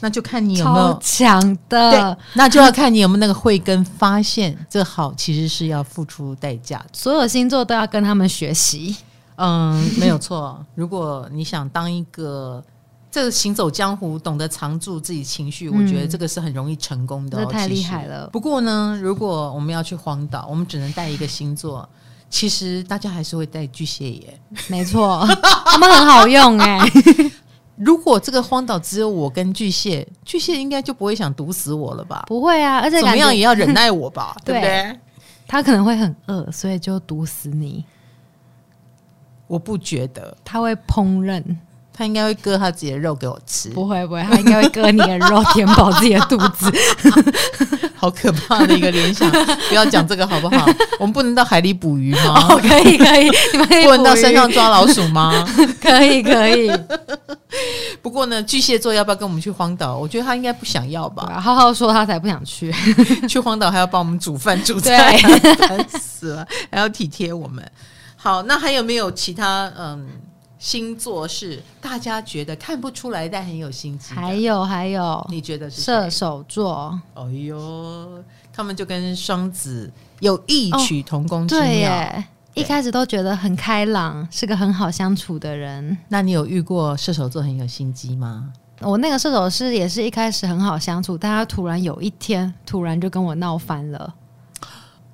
[0.00, 8.96] 那就看你有没有强的，对，那就要看你有没有那个慧根，发现这好其实是要付出代价，所有星座都要跟他们学习。
[9.36, 10.64] 嗯，没有错。
[10.74, 12.62] 如果你想当一个
[13.10, 17.44] 这个行走江湖、懂得藏住自己情绪，嗯、我觉得这个是很容易成功的、哦。
[17.44, 18.28] 这太厉害了。
[18.32, 21.88] 不过呢，如果我们要去荒岛，我们只能带一个星座。
[22.28, 24.40] 其实大家还是会带巨蟹耶。
[24.66, 25.24] 没错，
[25.64, 26.80] 他们很好用哎。
[27.76, 32.24] 如果这个荒岛只有我跟巨蟹，巨蟹应该就不会想毒死我了吧？
[32.26, 34.98] 不会啊，而且怎么样也要忍耐我吧，对不对？
[35.46, 37.84] 他可能会很饿，所以就毒死你。
[39.46, 41.42] 我不觉得他会烹饪，
[41.92, 43.68] 他应该会割他自己的肉给我吃。
[43.70, 46.72] 不会不会，他应该会割你的肉，填饱自己的肚子。
[47.98, 49.28] 好可怕的一个联想！
[49.68, 50.66] 不要讲这个好不好？
[51.00, 52.46] 我们不能到海里捕鱼吗？
[52.50, 55.32] 哦，可以可以，你们可以 不能到山上抓老鼠吗？
[55.80, 56.70] 可以可以。
[58.02, 59.96] 不过呢，巨蟹座要不要跟我们去荒岛？
[59.96, 61.40] 我觉得他应该不想要吧。
[61.40, 62.70] 浩浩说他才不想去，
[63.26, 67.64] 去荒岛还要帮我们煮饭煮菜，烦死了，还要体贴我们。
[68.26, 70.04] 好，那还有没有其他嗯？
[70.58, 74.12] 星座是大家觉得看不出来，但很有心机。
[74.14, 77.00] 还有还有，你觉得是射手座？
[77.14, 81.62] 哎呦，他们就跟双子有异曲同工之妙。
[81.62, 85.96] 哦、对耶，一开始都觉得很开朗，是个很好相处的人。
[86.08, 88.50] 那你有遇过射手座很有心机吗？
[88.80, 94.12] 我那个射手是也是一开始很好相处，但他突然有一天突然就跟我闹翻了。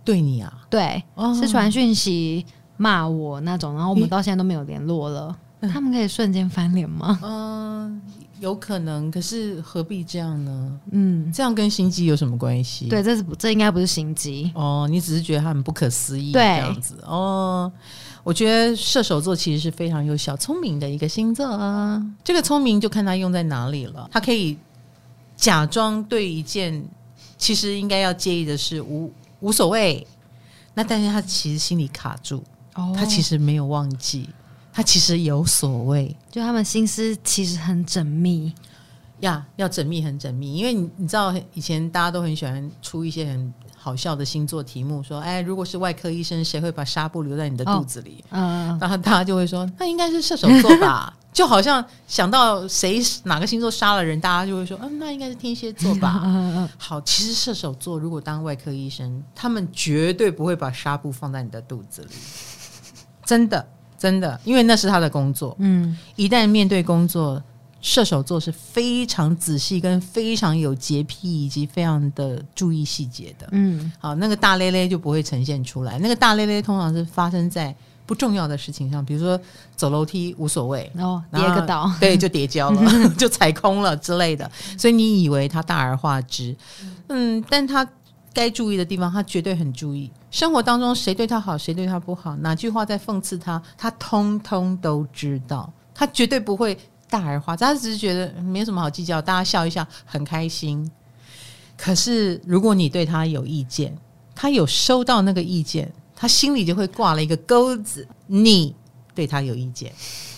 [0.02, 0.50] 对你啊？
[0.70, 2.46] 对，哦、是传讯息。
[2.82, 5.38] 骂我那种，然后我们到现在都没有联络了。
[5.60, 7.16] 欸、他们可以瞬间翻脸吗？
[7.22, 8.00] 嗯、呃，
[8.40, 9.08] 有可能。
[9.08, 10.80] 可是何必这样呢？
[10.90, 12.88] 嗯，这样跟心机有什么关系？
[12.88, 14.88] 对，这是不，这应该不是心机哦。
[14.90, 17.70] 你只是觉得他很不可思议，对这样子哦。
[18.24, 22.04] 我觉得射手座其实是非常有小聪明的一个星座啊。
[22.24, 24.08] 这个聪明就看他用在哪里了。
[24.10, 24.58] 他可以
[25.36, 26.84] 假装对一件
[27.38, 30.04] 其实应该要介意的事无无所谓，
[30.74, 32.42] 那但是他其实心里卡住。
[32.74, 34.28] 哦，他其实没有忘记，
[34.72, 38.52] 他其实有所谓，就他们心思其实很缜密。
[39.20, 48.24] 呀，要缜密很缜密，因为你你知道以前大家都很喜欢出一些很好笑的星座题目，说哎，如果是外科医生，谁会把纱布留在你的肚子里？
[48.30, 56.22] 嗯、哦，然后大家就会说，那应该是射手座吧， 就好像想到谁哪个星座杀了人，大家就会说，嗯，那应该是天蝎座吧。
[56.26, 62.08] 嗯嗯，好，其实射手座如果当外科医生，他们绝对不会把纱布放在你的肚子里。
[63.32, 63.66] 真的，
[63.98, 65.56] 真的，因为那是他的工作。
[65.58, 67.42] 嗯，一旦面对工作，
[67.80, 73.48] 射手座是非常仔细、跟非常有洁癖，以及非常的注意细节的。
[73.52, 75.98] 嗯，好，那个大咧咧就不会呈现出来。
[75.98, 79.40] 那个大咧咧通常是发生在不重要的事情上，比如说
[79.74, 82.82] 走楼梯无所谓，哦，跌个倒，对，就跌跤了，
[83.16, 84.50] 就踩空了之类的。
[84.76, 86.54] 所以你以为他大而化之，
[87.08, 87.88] 嗯，但他
[88.32, 90.10] 该注意的地方，他绝对很注意。
[90.30, 95.70] 生活当中，谁对他好，谁对他不好，哪句话在讽刺他，他通通都知道。
[95.94, 96.76] 他绝对不会
[97.10, 100.90] 大而化之，他只是觉得没什么好计较，大家笑一笑很开心。
[101.76, 103.96] 可是，如果你对他有意见，
[104.34, 108.08] 他有收到那个意见，他心里就会挂了一个钩子。
[108.26, 108.74] 你
[109.14, 109.92] 对他有意见，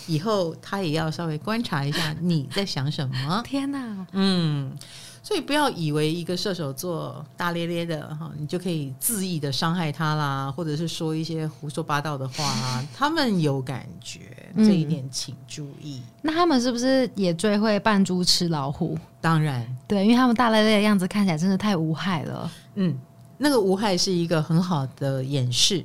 [0.07, 3.41] 以后他也要稍微观察一下你在想什么。
[3.45, 4.77] 天哪，嗯。
[5.25, 12.87] 所以不要以为一个射手座大咧咧的哈，你就可以恣意的伤害他啦，或者是说一些胡说八道的话啊。
[12.95, 14.19] 他们有感觉，
[14.57, 15.99] 这一点请注意。
[16.03, 18.95] 嗯，那他们是不是也最会扮猪吃老虎？
[19.19, 22.51] 当然，对，因为他们大咧咧的样子看起来真的太无害了。
[22.75, 22.95] 嗯，
[23.39, 25.83] 那个无害是一个很好的掩饰，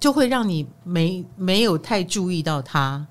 [0.00, 3.06] 就会让你没没有太注意到他，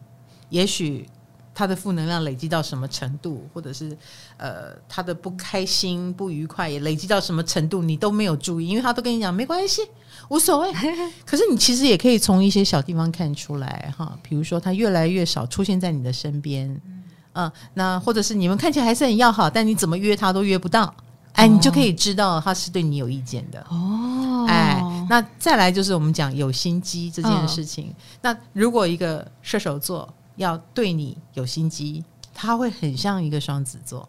[0.49, 1.07] 也许。
[1.55, 3.97] 他的负能量累积到什么程度，或者是
[4.35, 9.81] 呃，他的不开心、不愉快也累积到什么程度，你都没有注意，因为他都跟你讲没关系，
[10.27, 10.73] 无所谓。
[11.25, 16.69] 可是你其实也可以从一些小地方看出来哈，比如说他越来越少出现在你的身边，
[17.31, 20.93] 嗯、呃，那或者是你们看起来还是很要好，但你怎么约他都约不到，
[21.35, 24.45] 哎，你就可以知道他是对你有意见的哦。
[24.49, 30.13] 哎，那再来就是我们讲有心机这件事情，哦、那如果一个射手座。
[30.35, 34.07] 要对你有心机，他会很像一个双子座。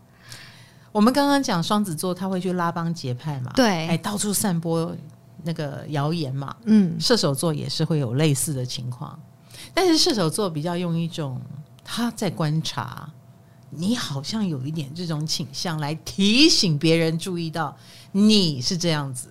[0.93, 3.53] 我们刚刚讲双子座，他会去拉帮结派嘛？
[3.55, 4.97] 对，哎，到处散播
[5.45, 6.57] 那个谣言嘛。
[6.65, 9.19] 嗯，射手座也是会有类似的情况，
[9.75, 11.39] 但是射手座比较用一种
[11.85, 13.07] 他在观察，
[13.69, 17.77] 你好像有一点这种倾向，来提醒别人注意到
[18.13, 19.29] 你是这样子。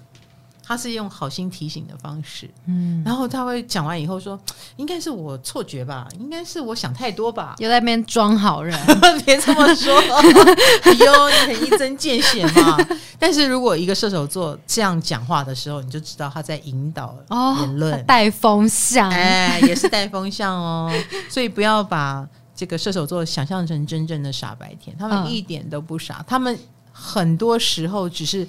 [0.67, 4.39] 他是用好心提醒的方式，嗯，然后他会讲完以后说，
[4.77, 8.75] 应该是我错觉吧，应该是我想太多吧，又在那边装好人，
[9.23, 9.95] 别这么说，
[10.81, 12.77] 哎呦，你很一针见血嘛。
[13.19, 17.15] 但是如果一个射手座这样讲话的时候，你就知道他在引导
[17.59, 20.91] 言论，带风向，哎，也是带风向哦。
[21.29, 26.57] 所以不要把这个射手座想象成真正的傻白甜，他们一点都不傻，他们
[26.91, 28.47] 很多时候只是。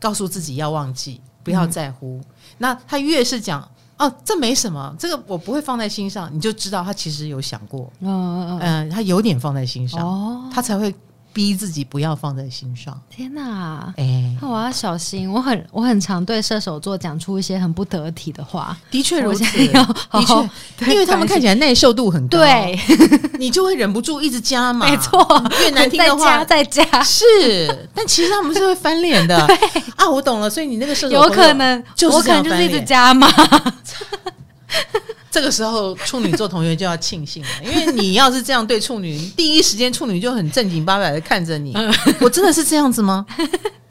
[0.00, 2.18] 告诉自己要忘记，不要在乎。
[2.18, 2.24] 嗯、
[2.58, 3.66] 那他越是讲
[3.98, 7.90] 哦，这没什么，这个我不会放在心上，你就知道他其实有想过。
[8.00, 10.94] 嗯嗯嗯，他有点放在心上，哦、他才会
[11.36, 12.98] 逼自己不要放在心上。
[13.10, 13.92] 天哪！
[13.98, 15.30] 哎、欸，那我要小心。
[15.30, 18.74] 我很我很常对射手座讲出一些很不得体的话。
[18.90, 19.68] 的确如此，的
[20.78, 22.78] 确，因为他们看起来耐受度很高，对，
[23.38, 24.88] 你就会忍不住一直加嘛。
[24.88, 25.20] 没错，
[25.60, 27.02] 越难听的话再加再加。
[27.02, 29.36] 是，但其实他们是会翻脸的。
[29.46, 29.56] 对
[29.96, 30.48] 啊，我懂了。
[30.48, 33.30] 所以你那个射手有可能就是这样，就是一直加嘛。
[35.36, 41.76] 这个时候，处女座同学就要庆幸了，因为你要是这样对处女，第一时间处女就很正经八百的看着你。
[42.22, 43.26] 我真的是这样子吗？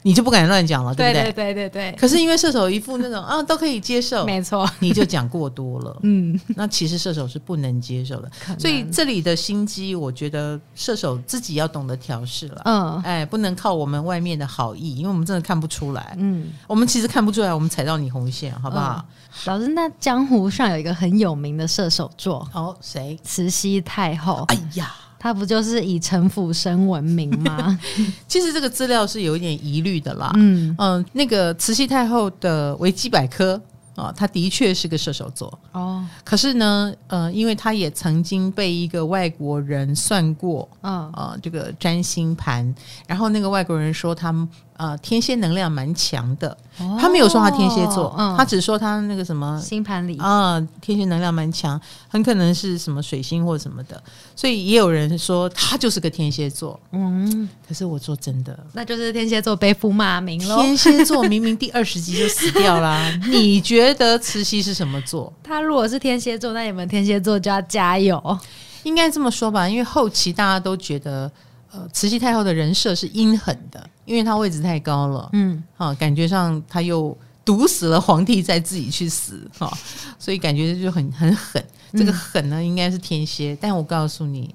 [0.06, 1.32] 你就不敢乱讲了，对不对？
[1.32, 1.98] 对对对对。
[1.98, 5.98] 可是因为射手一副那种 啊都可以接受，没错，你就讲过多了。
[6.04, 12.62] 嗯，那其实射手是不能接受的，所以这里的心机，我觉得射手自己要懂得调试了。
[12.66, 16.14] 嗯，哎，不能靠我们外面的好意，因为我们真的看不出来。
[16.20, 19.04] 嗯，我们其实看不出来，我们踩到你红线，好不好？
[19.46, 23.18] 老师，那江湖上有一个很有名的射手座哦，谁？
[23.24, 24.44] 慈禧太后。
[24.46, 24.94] 哎呀。
[25.26, 27.76] 他不就是以城府深闻名吗？
[28.28, 30.30] 其实这个资料是有一点疑虑的啦。
[30.36, 33.60] 嗯嗯、呃，那个慈禧太后的维基百科
[33.96, 36.06] 啊，她、呃、的确是个射手座哦。
[36.22, 42.72] 可是呢，呃，因为他也曾经被一个外国人算过，嗯啊、呃，这个占星盘，
[43.08, 44.32] 然后那个外国人说他。
[44.78, 54.02] 呃，天蝎能量蛮强的，哦、他没有说他天蝎座，嗯、他只说他那个什么星盘里啊、呃，天蝎能量蛮强，很可能是什么水星或什么的，
[54.34, 56.78] 所以也有人说他就是个天蝎座。
[56.92, 60.60] 嗯，可是我说真的，那就是天蝎座背负骂名喽。
[60.60, 65.32] 天蝎座明明第二十集就死掉啦， 你觉得慈禧是什么座？
[65.42, 68.38] 他如果是天蝎座，那你们天蝎座就要加油。
[68.82, 71.30] 应该这么说吧，因为后期大家都觉得。
[71.72, 79.78] 呃，慈禧太后的人设是阴狠的，因为他位置太高了，嗯，好、啊，感觉上他又毒死了皇帝，再自己去死，哈、啊，
[80.18, 81.62] 所以感觉就很很狠。
[81.92, 84.54] 这个狠呢，应该是天蝎，嗯、但我告诉你，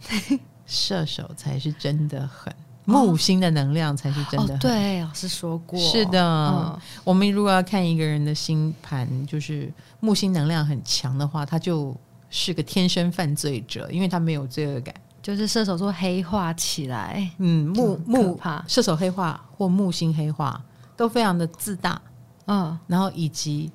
[0.66, 2.54] 射手才是真的狠，
[2.84, 6.20] 木星的能量才是真的对，老师说过，是的。
[6.20, 11.96] 嗯、我们如果要看一个人的星盘，就是木星能量很强的话，他就
[12.28, 14.94] 是个天生犯罪者，因为他没有罪恶感。
[15.28, 20.58] 就是射手座黑化起来，嗯，木木射手黑化或木星黑化
[20.96, 22.00] 都非常的自大，
[22.46, 23.70] 嗯，然后以及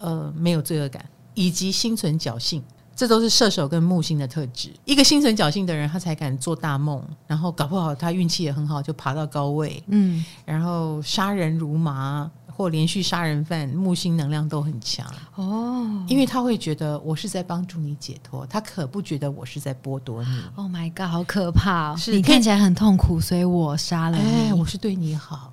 [0.00, 2.60] 呃没有罪恶感，以及心存侥幸，
[2.96, 4.72] 这都是射手跟木星的特质。
[4.84, 12.28] 一个心存侥幸的人，他才敢做大梦，然后搞不好他运气也很好，就爬到高位，嗯，然后杀人如麻。
[12.58, 15.06] 或连续杀人犯，木星能量都很强
[15.36, 20.42] 哦，因为他会觉得我是在帮助你解脱，他可不觉得我是在剥夺你。
[20.56, 21.96] Oh my god，好可怕哦！
[21.96, 24.48] 是你看起来很痛苦，所以我杀了你。
[24.48, 25.52] 哎，我是对你好，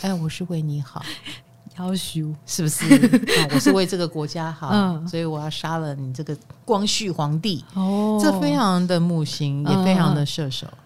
[0.00, 1.04] 哎，我是为你好，
[1.78, 2.86] 要羞是不是？
[3.06, 6.34] 哦， 我是为这个国家好，嗯，所以我要杀了你这个
[6.64, 7.62] 光绪皇帝。
[7.74, 10.78] 哦，这非常的木星，也非常的射手，嗯，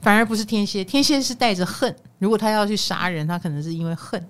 [0.00, 0.84] 反而不是天蝎。
[0.84, 4.20] 天蝎是带着恨，如果他要去杀人，他可能是因为恨。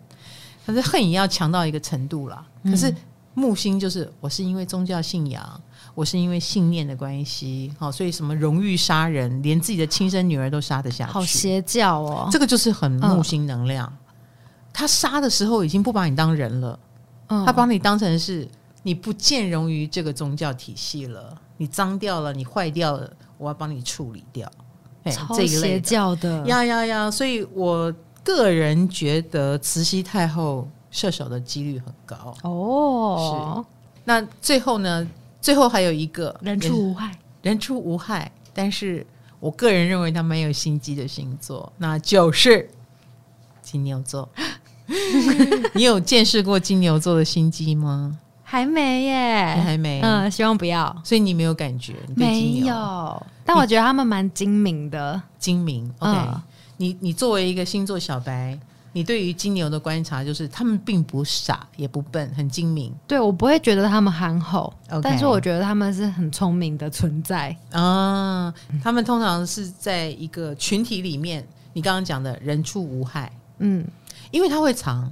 [0.64, 2.44] 可是恨也要强到一个程度啦。
[2.64, 2.94] 可是
[3.34, 5.60] 木星就是我是因为宗教信仰，
[5.94, 12.28] 我是因为信念的关系，好，所以什么荣誉杀人，连自己的亲生女儿都杀得下去，好邪教哦！
[12.30, 13.90] 这个就是很木星能量。
[14.72, 16.78] 他杀的时候已经不把你当人了，
[17.26, 18.46] 他把你当成是
[18.82, 24.50] 你不见容于这个宗教体系了，你脏掉了，你坏掉了，我要帮你处理掉。
[25.10, 27.10] 超邪教的呀呀呀！
[27.10, 27.92] 所以我。
[28.22, 33.64] 个人觉得慈禧太后射手的几率很高哦。
[33.64, 35.08] 是，那最后呢？
[35.40, 38.30] 最后还有一个人畜无害，人畜无害。
[38.54, 39.04] 但是
[39.40, 42.70] 我个人认为他没有心机的星座，那就是
[43.60, 44.28] 金牛座。
[45.74, 48.16] 你有见识过金牛座的心机吗？
[48.44, 50.00] 还没耶，还没。
[50.00, 50.96] 嗯，希望不要。
[51.02, 51.94] 所以你没有感觉？
[52.14, 53.26] 没有。
[53.44, 55.92] 但我觉得他们蛮精明的，精明。
[55.98, 56.12] OK。
[56.12, 56.42] 嗯
[56.76, 58.58] 你你作为一个星座小白，
[58.92, 62.92] 你对于金牛的观察就是他们并不傻也不笨，很精明。
[63.06, 65.00] 对，我不会觉得他们憨厚，Okay.
[65.02, 68.52] 但是我觉得他们是很聪明的存在啊。
[68.82, 73.86] 他们通常是在一个群体里面，你刚刚讲的人畜无害，嗯，
[74.30, 75.10] 因为他会藏，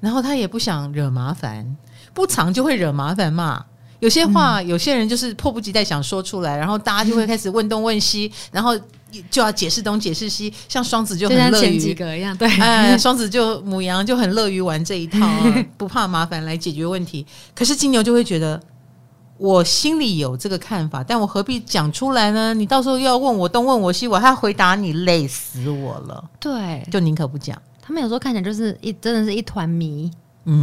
[0.00, 1.76] 然后他也不想惹麻烦，
[2.14, 3.66] 不藏就会惹麻烦嘛。
[3.98, 8.78] 有些话，嗯、有些人就是迫不及待想说出来，然后大家就会开始问东问西，嗯、然后。
[9.30, 17.26] 就要解释东解释西，像双子就很乐于几个一样，对，哎，双子就母羊就很乐于玩这一套，啊， 不怕麻烦来解决问题。
[17.54, 18.60] 可是金牛就会觉得，
[19.38, 22.54] 我心里有这个看法，但我何必讲出来呢？
[22.54, 26.24] 你到时候又要问我东问我西，我还要回答你，累死我了。
[26.38, 27.60] 对，就宁可不讲。
[27.80, 30.08] 他们有时候看起来就是一真的是一团谜，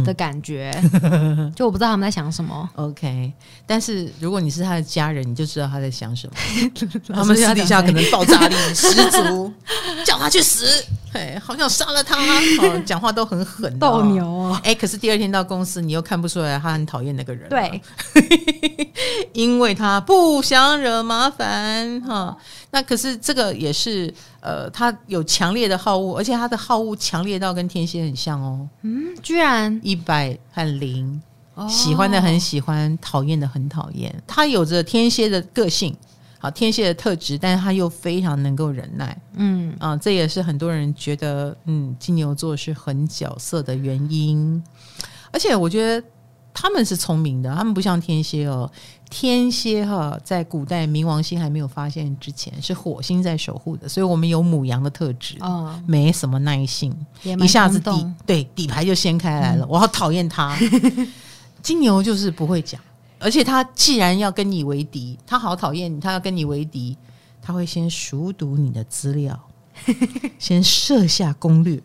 [0.04, 0.70] 的感觉，
[1.02, 2.68] 嗯、 就我不知道他们在想什么。
[2.74, 3.32] OK，
[3.66, 6.34] 但是如果你是他的家人，你就知道他在想什么。
[7.14, 9.52] 他们私底下可能爆炸力十足，
[10.04, 10.66] 叫他去死，
[11.12, 12.16] 哎，好想杀了他，
[12.62, 14.60] 哦，讲话都很狠，斗牛啊。
[14.64, 17.80] 哎，可是第二天到公司，你又看不出来他很讨厌那个人，对，
[19.32, 22.14] 因为他不想惹麻烦哈。
[22.14, 22.36] 哦
[22.72, 28.68] 那可是这个也是，呃，他有强烈的好恶，而且他的好恶强烈到跟天蝎很像哦。
[28.82, 31.20] 嗯，居然一百和零，
[31.56, 34.14] 哦、喜欢的很喜欢，讨厌的很讨厌。
[34.24, 35.96] 他有着天蝎的个性，
[36.38, 39.20] 好天蝎的特质，但是他又非常能够忍耐。
[39.34, 44.62] 嗯啊，这也是很多人觉得，嗯，金牛座是很角色的原因。
[45.32, 46.06] 而且我觉得
[46.54, 48.70] 他们是聪明的，他们不像天蝎哦。
[49.10, 60.56] 天蝎哈，在古代冥王星还没有发现之前，是火星在守护的，所以我们有母羊的特质，哦，没什么耐性，一下子底对底牌就掀开来了，嗯、我好讨厌他。
[61.60, 62.80] 金牛就是不会讲，
[63.18, 66.96] 而且他既然要跟你为敌，他好讨厌你，他要跟你为敌，
[67.42, 69.38] 他会先熟读你的资料，
[70.38, 71.82] 先设下攻略，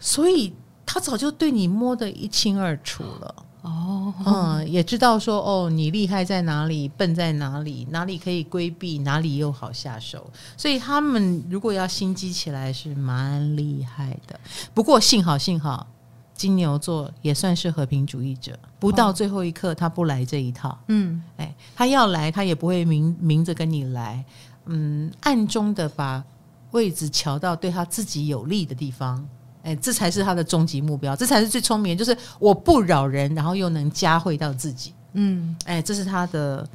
[0.00, 0.52] 所以
[0.84, 3.34] 他早就对你摸得一清二楚了。
[3.62, 14.40] 哦，嗯，也知道说哦，你厉害在哪里，笨在哪里，哪里可以规避，哪里又好下手，所以他们如果要心机起来是蛮厉害的。
[14.72, 15.86] 不过幸好幸好，
[16.34, 20.78] 金牛座也算是和平主义者，不到最后一刻他不来这一套。
[20.88, 24.24] 嗯，哎，他要来他也不会明明着跟你来，
[24.64, 26.24] 嗯，暗中的把
[26.70, 29.28] 位置调到对他自己有利的地方。
[29.62, 34.94] 哎，这才是他的终极目标，这才是最聪明的，就是我不扰人，然后又能加惠到自己。
[35.12, 36.66] 嗯，哎，这是他的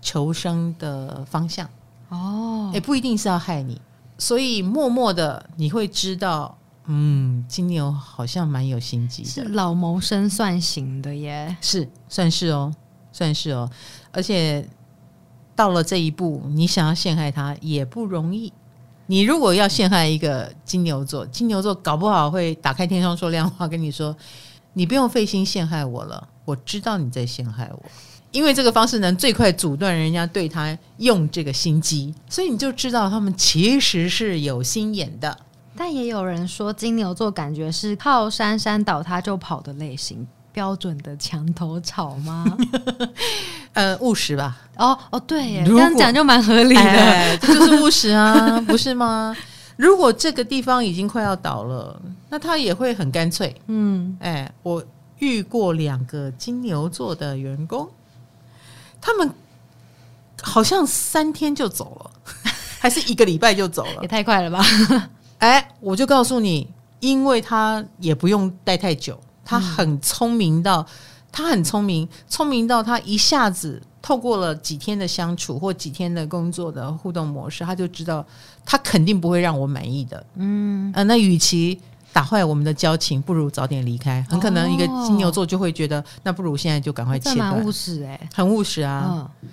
[0.00, 1.68] 求生的方向。
[2.08, 3.80] 哦，也不一定是要害你，
[4.18, 12.72] 所以默默的你会知道，嗯，金牛好像蛮有心机的，是老谋深算型的耶，是算是哦，
[13.12, 13.70] 算是哦，
[14.10, 14.68] 而且
[15.54, 18.52] 到了这一步，你想要陷害他也不容易。
[19.10, 24.16] 你如果要陷害一个金牛座，金牛座搞不好会打开天窗说亮话，跟你说
[24.74, 27.82] ：“你不用费心陷害我了，我知道你在陷害我。”
[28.30, 35.36] 因为这个方式能最快阻断人家对他用这个心机，所以你就知道他们其实是有心眼的。
[35.74, 40.24] 但也有人说，金牛座感觉是靠山山倒塌就跑的类型。
[40.52, 42.44] 标准的墙头草吗？
[43.72, 44.58] 呃，务实吧。
[44.76, 49.36] 哦哦，对耶，这样讲就蛮合理的，哎，这就是务实啊， 不是吗？
[49.76, 53.54] 如果这个地方已经快要倒了，那他也会很干脆。
[53.68, 54.84] 嗯，哎，我
[55.18, 57.88] 遇过两个金牛座的员工，
[59.00, 59.30] 他们
[60.42, 62.10] 好像三天就走了，
[62.80, 64.64] 还是一个礼拜就走了，也太快了吧？
[65.38, 69.18] 哎，我就告诉你，因为他也不用待太久。
[69.50, 70.86] 他很聪明到，
[71.32, 78.24] 他很聪明，聪明到他一下子透过了几天的相处或几天的工作的互动模式，他就知道
[78.64, 80.24] 他肯定不会让我满意的。
[80.36, 81.76] 嗯，呃，那与其
[82.12, 84.24] 打坏我们的交情，不如早点离开。
[84.30, 87.52] 很可能一个金牛座就会觉得，哦、那不如现在就赶快切断。
[87.52, 89.28] 蛮务实哎，很务实啊。
[89.42, 89.48] 嗯、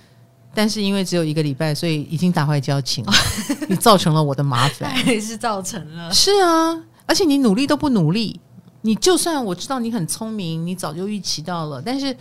[0.54, 3.14] 但是因为只有一个礼拜，所以已经打坏交情了，
[3.68, 6.14] 你造成了我的麻烦， 还是造成了。
[6.14, 6.78] 是啊，
[7.08, 8.40] 而且你努力都不努力。
[8.88, 12.16] 你就算我知道你很聪明，你早就预期到了，但是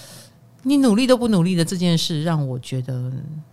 [0.62, 2.92] 你努力都不努力的这件事，让我觉得，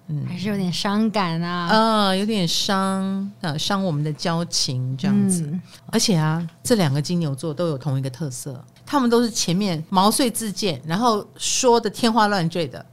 [0.07, 5.43] 嗯，还是有点伤感啊，啊，有点伤啊，伤我们的交情这样子。
[5.43, 12.85] 嗯、而且啊，这两个金牛座都有同一个特色，他们都是前面毛遂自荐，然后说的天花乱坠的。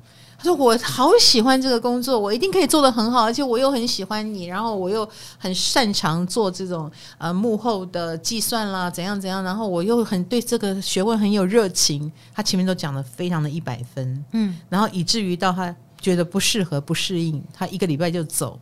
[0.47, 6.89] 他说：“我好喜欢这个工作，我一定可以做得很好，而且我又很喜欢你，然后我又很擅长做这种
[7.19, 12.11] 呃幕后的计算啦，怎样怎样，然后我又很对这个学问很有热情。
[12.33, 18.57] 他前面都讲的非常的一百分，嗯，然后以至于到他觉得不适合、不适应，他一个礼拜就走，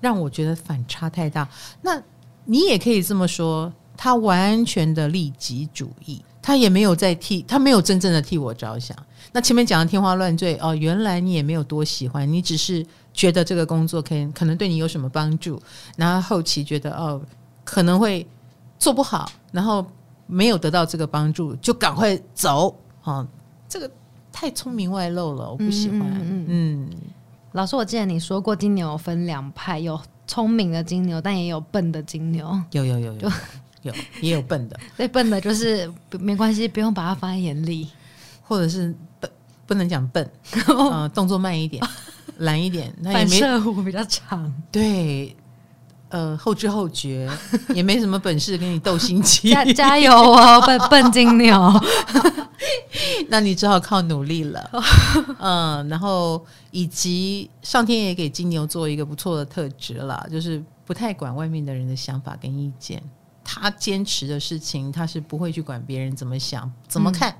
[0.00, 1.48] 让我觉得反差太大。
[1.80, 1.98] 那
[2.44, 8.96] 你也可以这么说，他完全的利己主义，他也没有在替，他没有真正的替我着想。”
[9.32, 12.84] 那前面讲的天花乱坠哦，原来你也没有多喜欢，你只是
[13.14, 15.58] 觉得这个工作可以可能对你有什么帮助，
[15.96, 17.18] 然后后期觉得哦
[17.64, 18.26] 可能会
[18.78, 19.86] 做不好，然后
[20.26, 23.26] 没有得到这个帮助就赶快走哦，
[23.68, 23.90] 这个
[24.30, 26.00] 太聪明外露了，我不喜欢。
[26.00, 26.90] 嗯，嗯，嗯，嗯，
[27.52, 32.60] 老师，我记得你说过金牛分两派，有聪明的金牛，但也有笨的金牛。
[32.72, 33.32] 有有有有
[33.82, 37.88] 有 也有笨的，最笨的就是没关系，不用把它放在眼里，
[38.42, 39.30] 或者是笨。
[39.64, 40.28] 不能讲笨，
[40.66, 41.82] 呃，动作慢一点，
[42.38, 44.52] 懒一点，那也没射弧比较长。
[44.70, 45.34] 对，
[46.10, 47.30] 呃后知后觉，
[47.72, 49.48] 也没什么本事跟你斗心机。
[49.54, 51.80] 加加油哦，笨笨金牛。
[53.28, 54.70] 那你只好靠努力了。
[55.38, 63.02] 嗯，然后以及上天也给金牛做一个不错的特质了，就是不太管外面的人的想法跟意见。
[63.44, 67.30] 他坚持的事情，他是不会去管别人怎么想、怎么看。
[67.30, 67.36] 嗯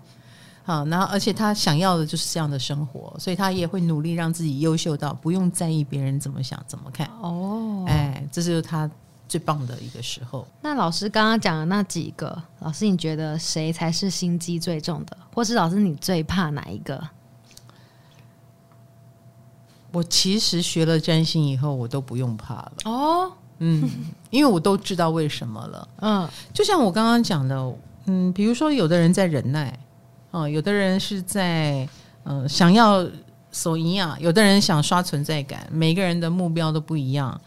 [0.64, 7.04] 好，然后而且他想要的就是这样的生活，所以他也会努力让自己优秀到不用在意别人怎么想、怎么看。
[7.20, 8.88] 哦，哎，这就是他
[9.28, 10.46] 最棒的一个时候。
[10.60, 15.16] 那老师刚刚讲的那几个，老师你觉得谁才是心机最重的？
[15.34, 17.08] 或是老师你最怕哪一个？
[19.90, 22.72] 我其实学了占星以后，我都不用怕了。
[22.84, 23.90] 哦，嗯，
[24.32, 25.88] 因为我都知道为什么了。
[26.00, 27.72] 嗯，就像我刚刚讲的，
[28.06, 29.72] 嗯，比如说有的人在忍耐。
[30.34, 31.86] 哦，有的人是在
[32.24, 33.06] 嗯、呃、想要
[33.50, 37.38] 索营养，有的人想刷存在感，每个人的目标都不一样，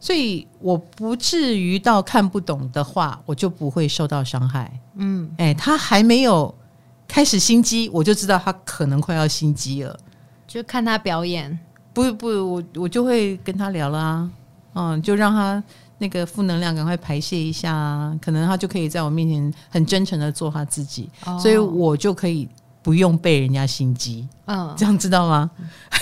[0.00, 4.72] 所以我不至于到看不懂的话，我就不会受到伤害。
[4.94, 6.54] 嗯，哎，他还没有
[7.06, 9.94] 开始心机，我就知道他可能快要心机了，
[10.46, 11.58] 就看他表演。
[11.92, 14.30] 不不，我我就会跟他聊了啊，
[14.72, 15.62] 嗯，就让他。
[16.00, 22.48] 那个负能量赶快排泄一下啊，可能他就可以在我面前很真诚的做他自己，哦、所以我就可以
[22.82, 25.50] 不用被人家心机，嗯，这样知道吗？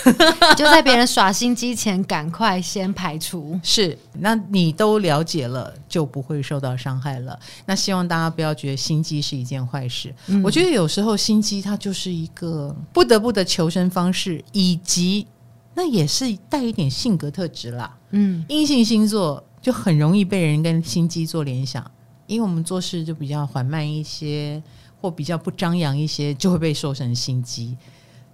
[0.57, 3.59] 就在别人耍心机前，赶快先排除。
[3.65, 7.37] 是，那你都了解了，就不会受到伤害了。
[7.67, 10.15] 那希望大家不要觉得心机是一件坏事。
[10.29, 15.27] 嗯、我觉得有时候心机它就是一个不得不的求生方式，以及
[15.75, 17.93] 那也是带一点性格特质啦。
[18.13, 19.43] 嗯，阴性星座。
[19.61, 21.85] 就很容易被人跟心机做联想，
[22.27, 24.63] 因为我们做事就比较缓慢一些，
[25.01, 27.77] 或比较不张扬一些，就会被说成心机。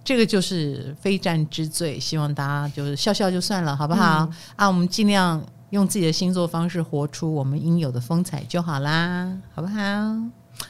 [0.03, 4.23] 这个就是非战之罪，希望大家就是笑笑就算了，好不好？
[4.25, 9.79] 嗯、啊，我们尽量用自己的星座方式活出我们应有的风采就好啦，好不好？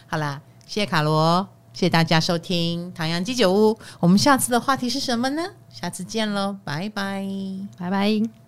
[0.07, 3.77] 好啦，谢谢卡罗，谢谢大家收听唐阳鸡酒屋。
[3.99, 5.43] 我们下次的话题是什么呢？
[5.69, 7.27] 下次见喽，拜拜，
[7.77, 8.44] 拜拜。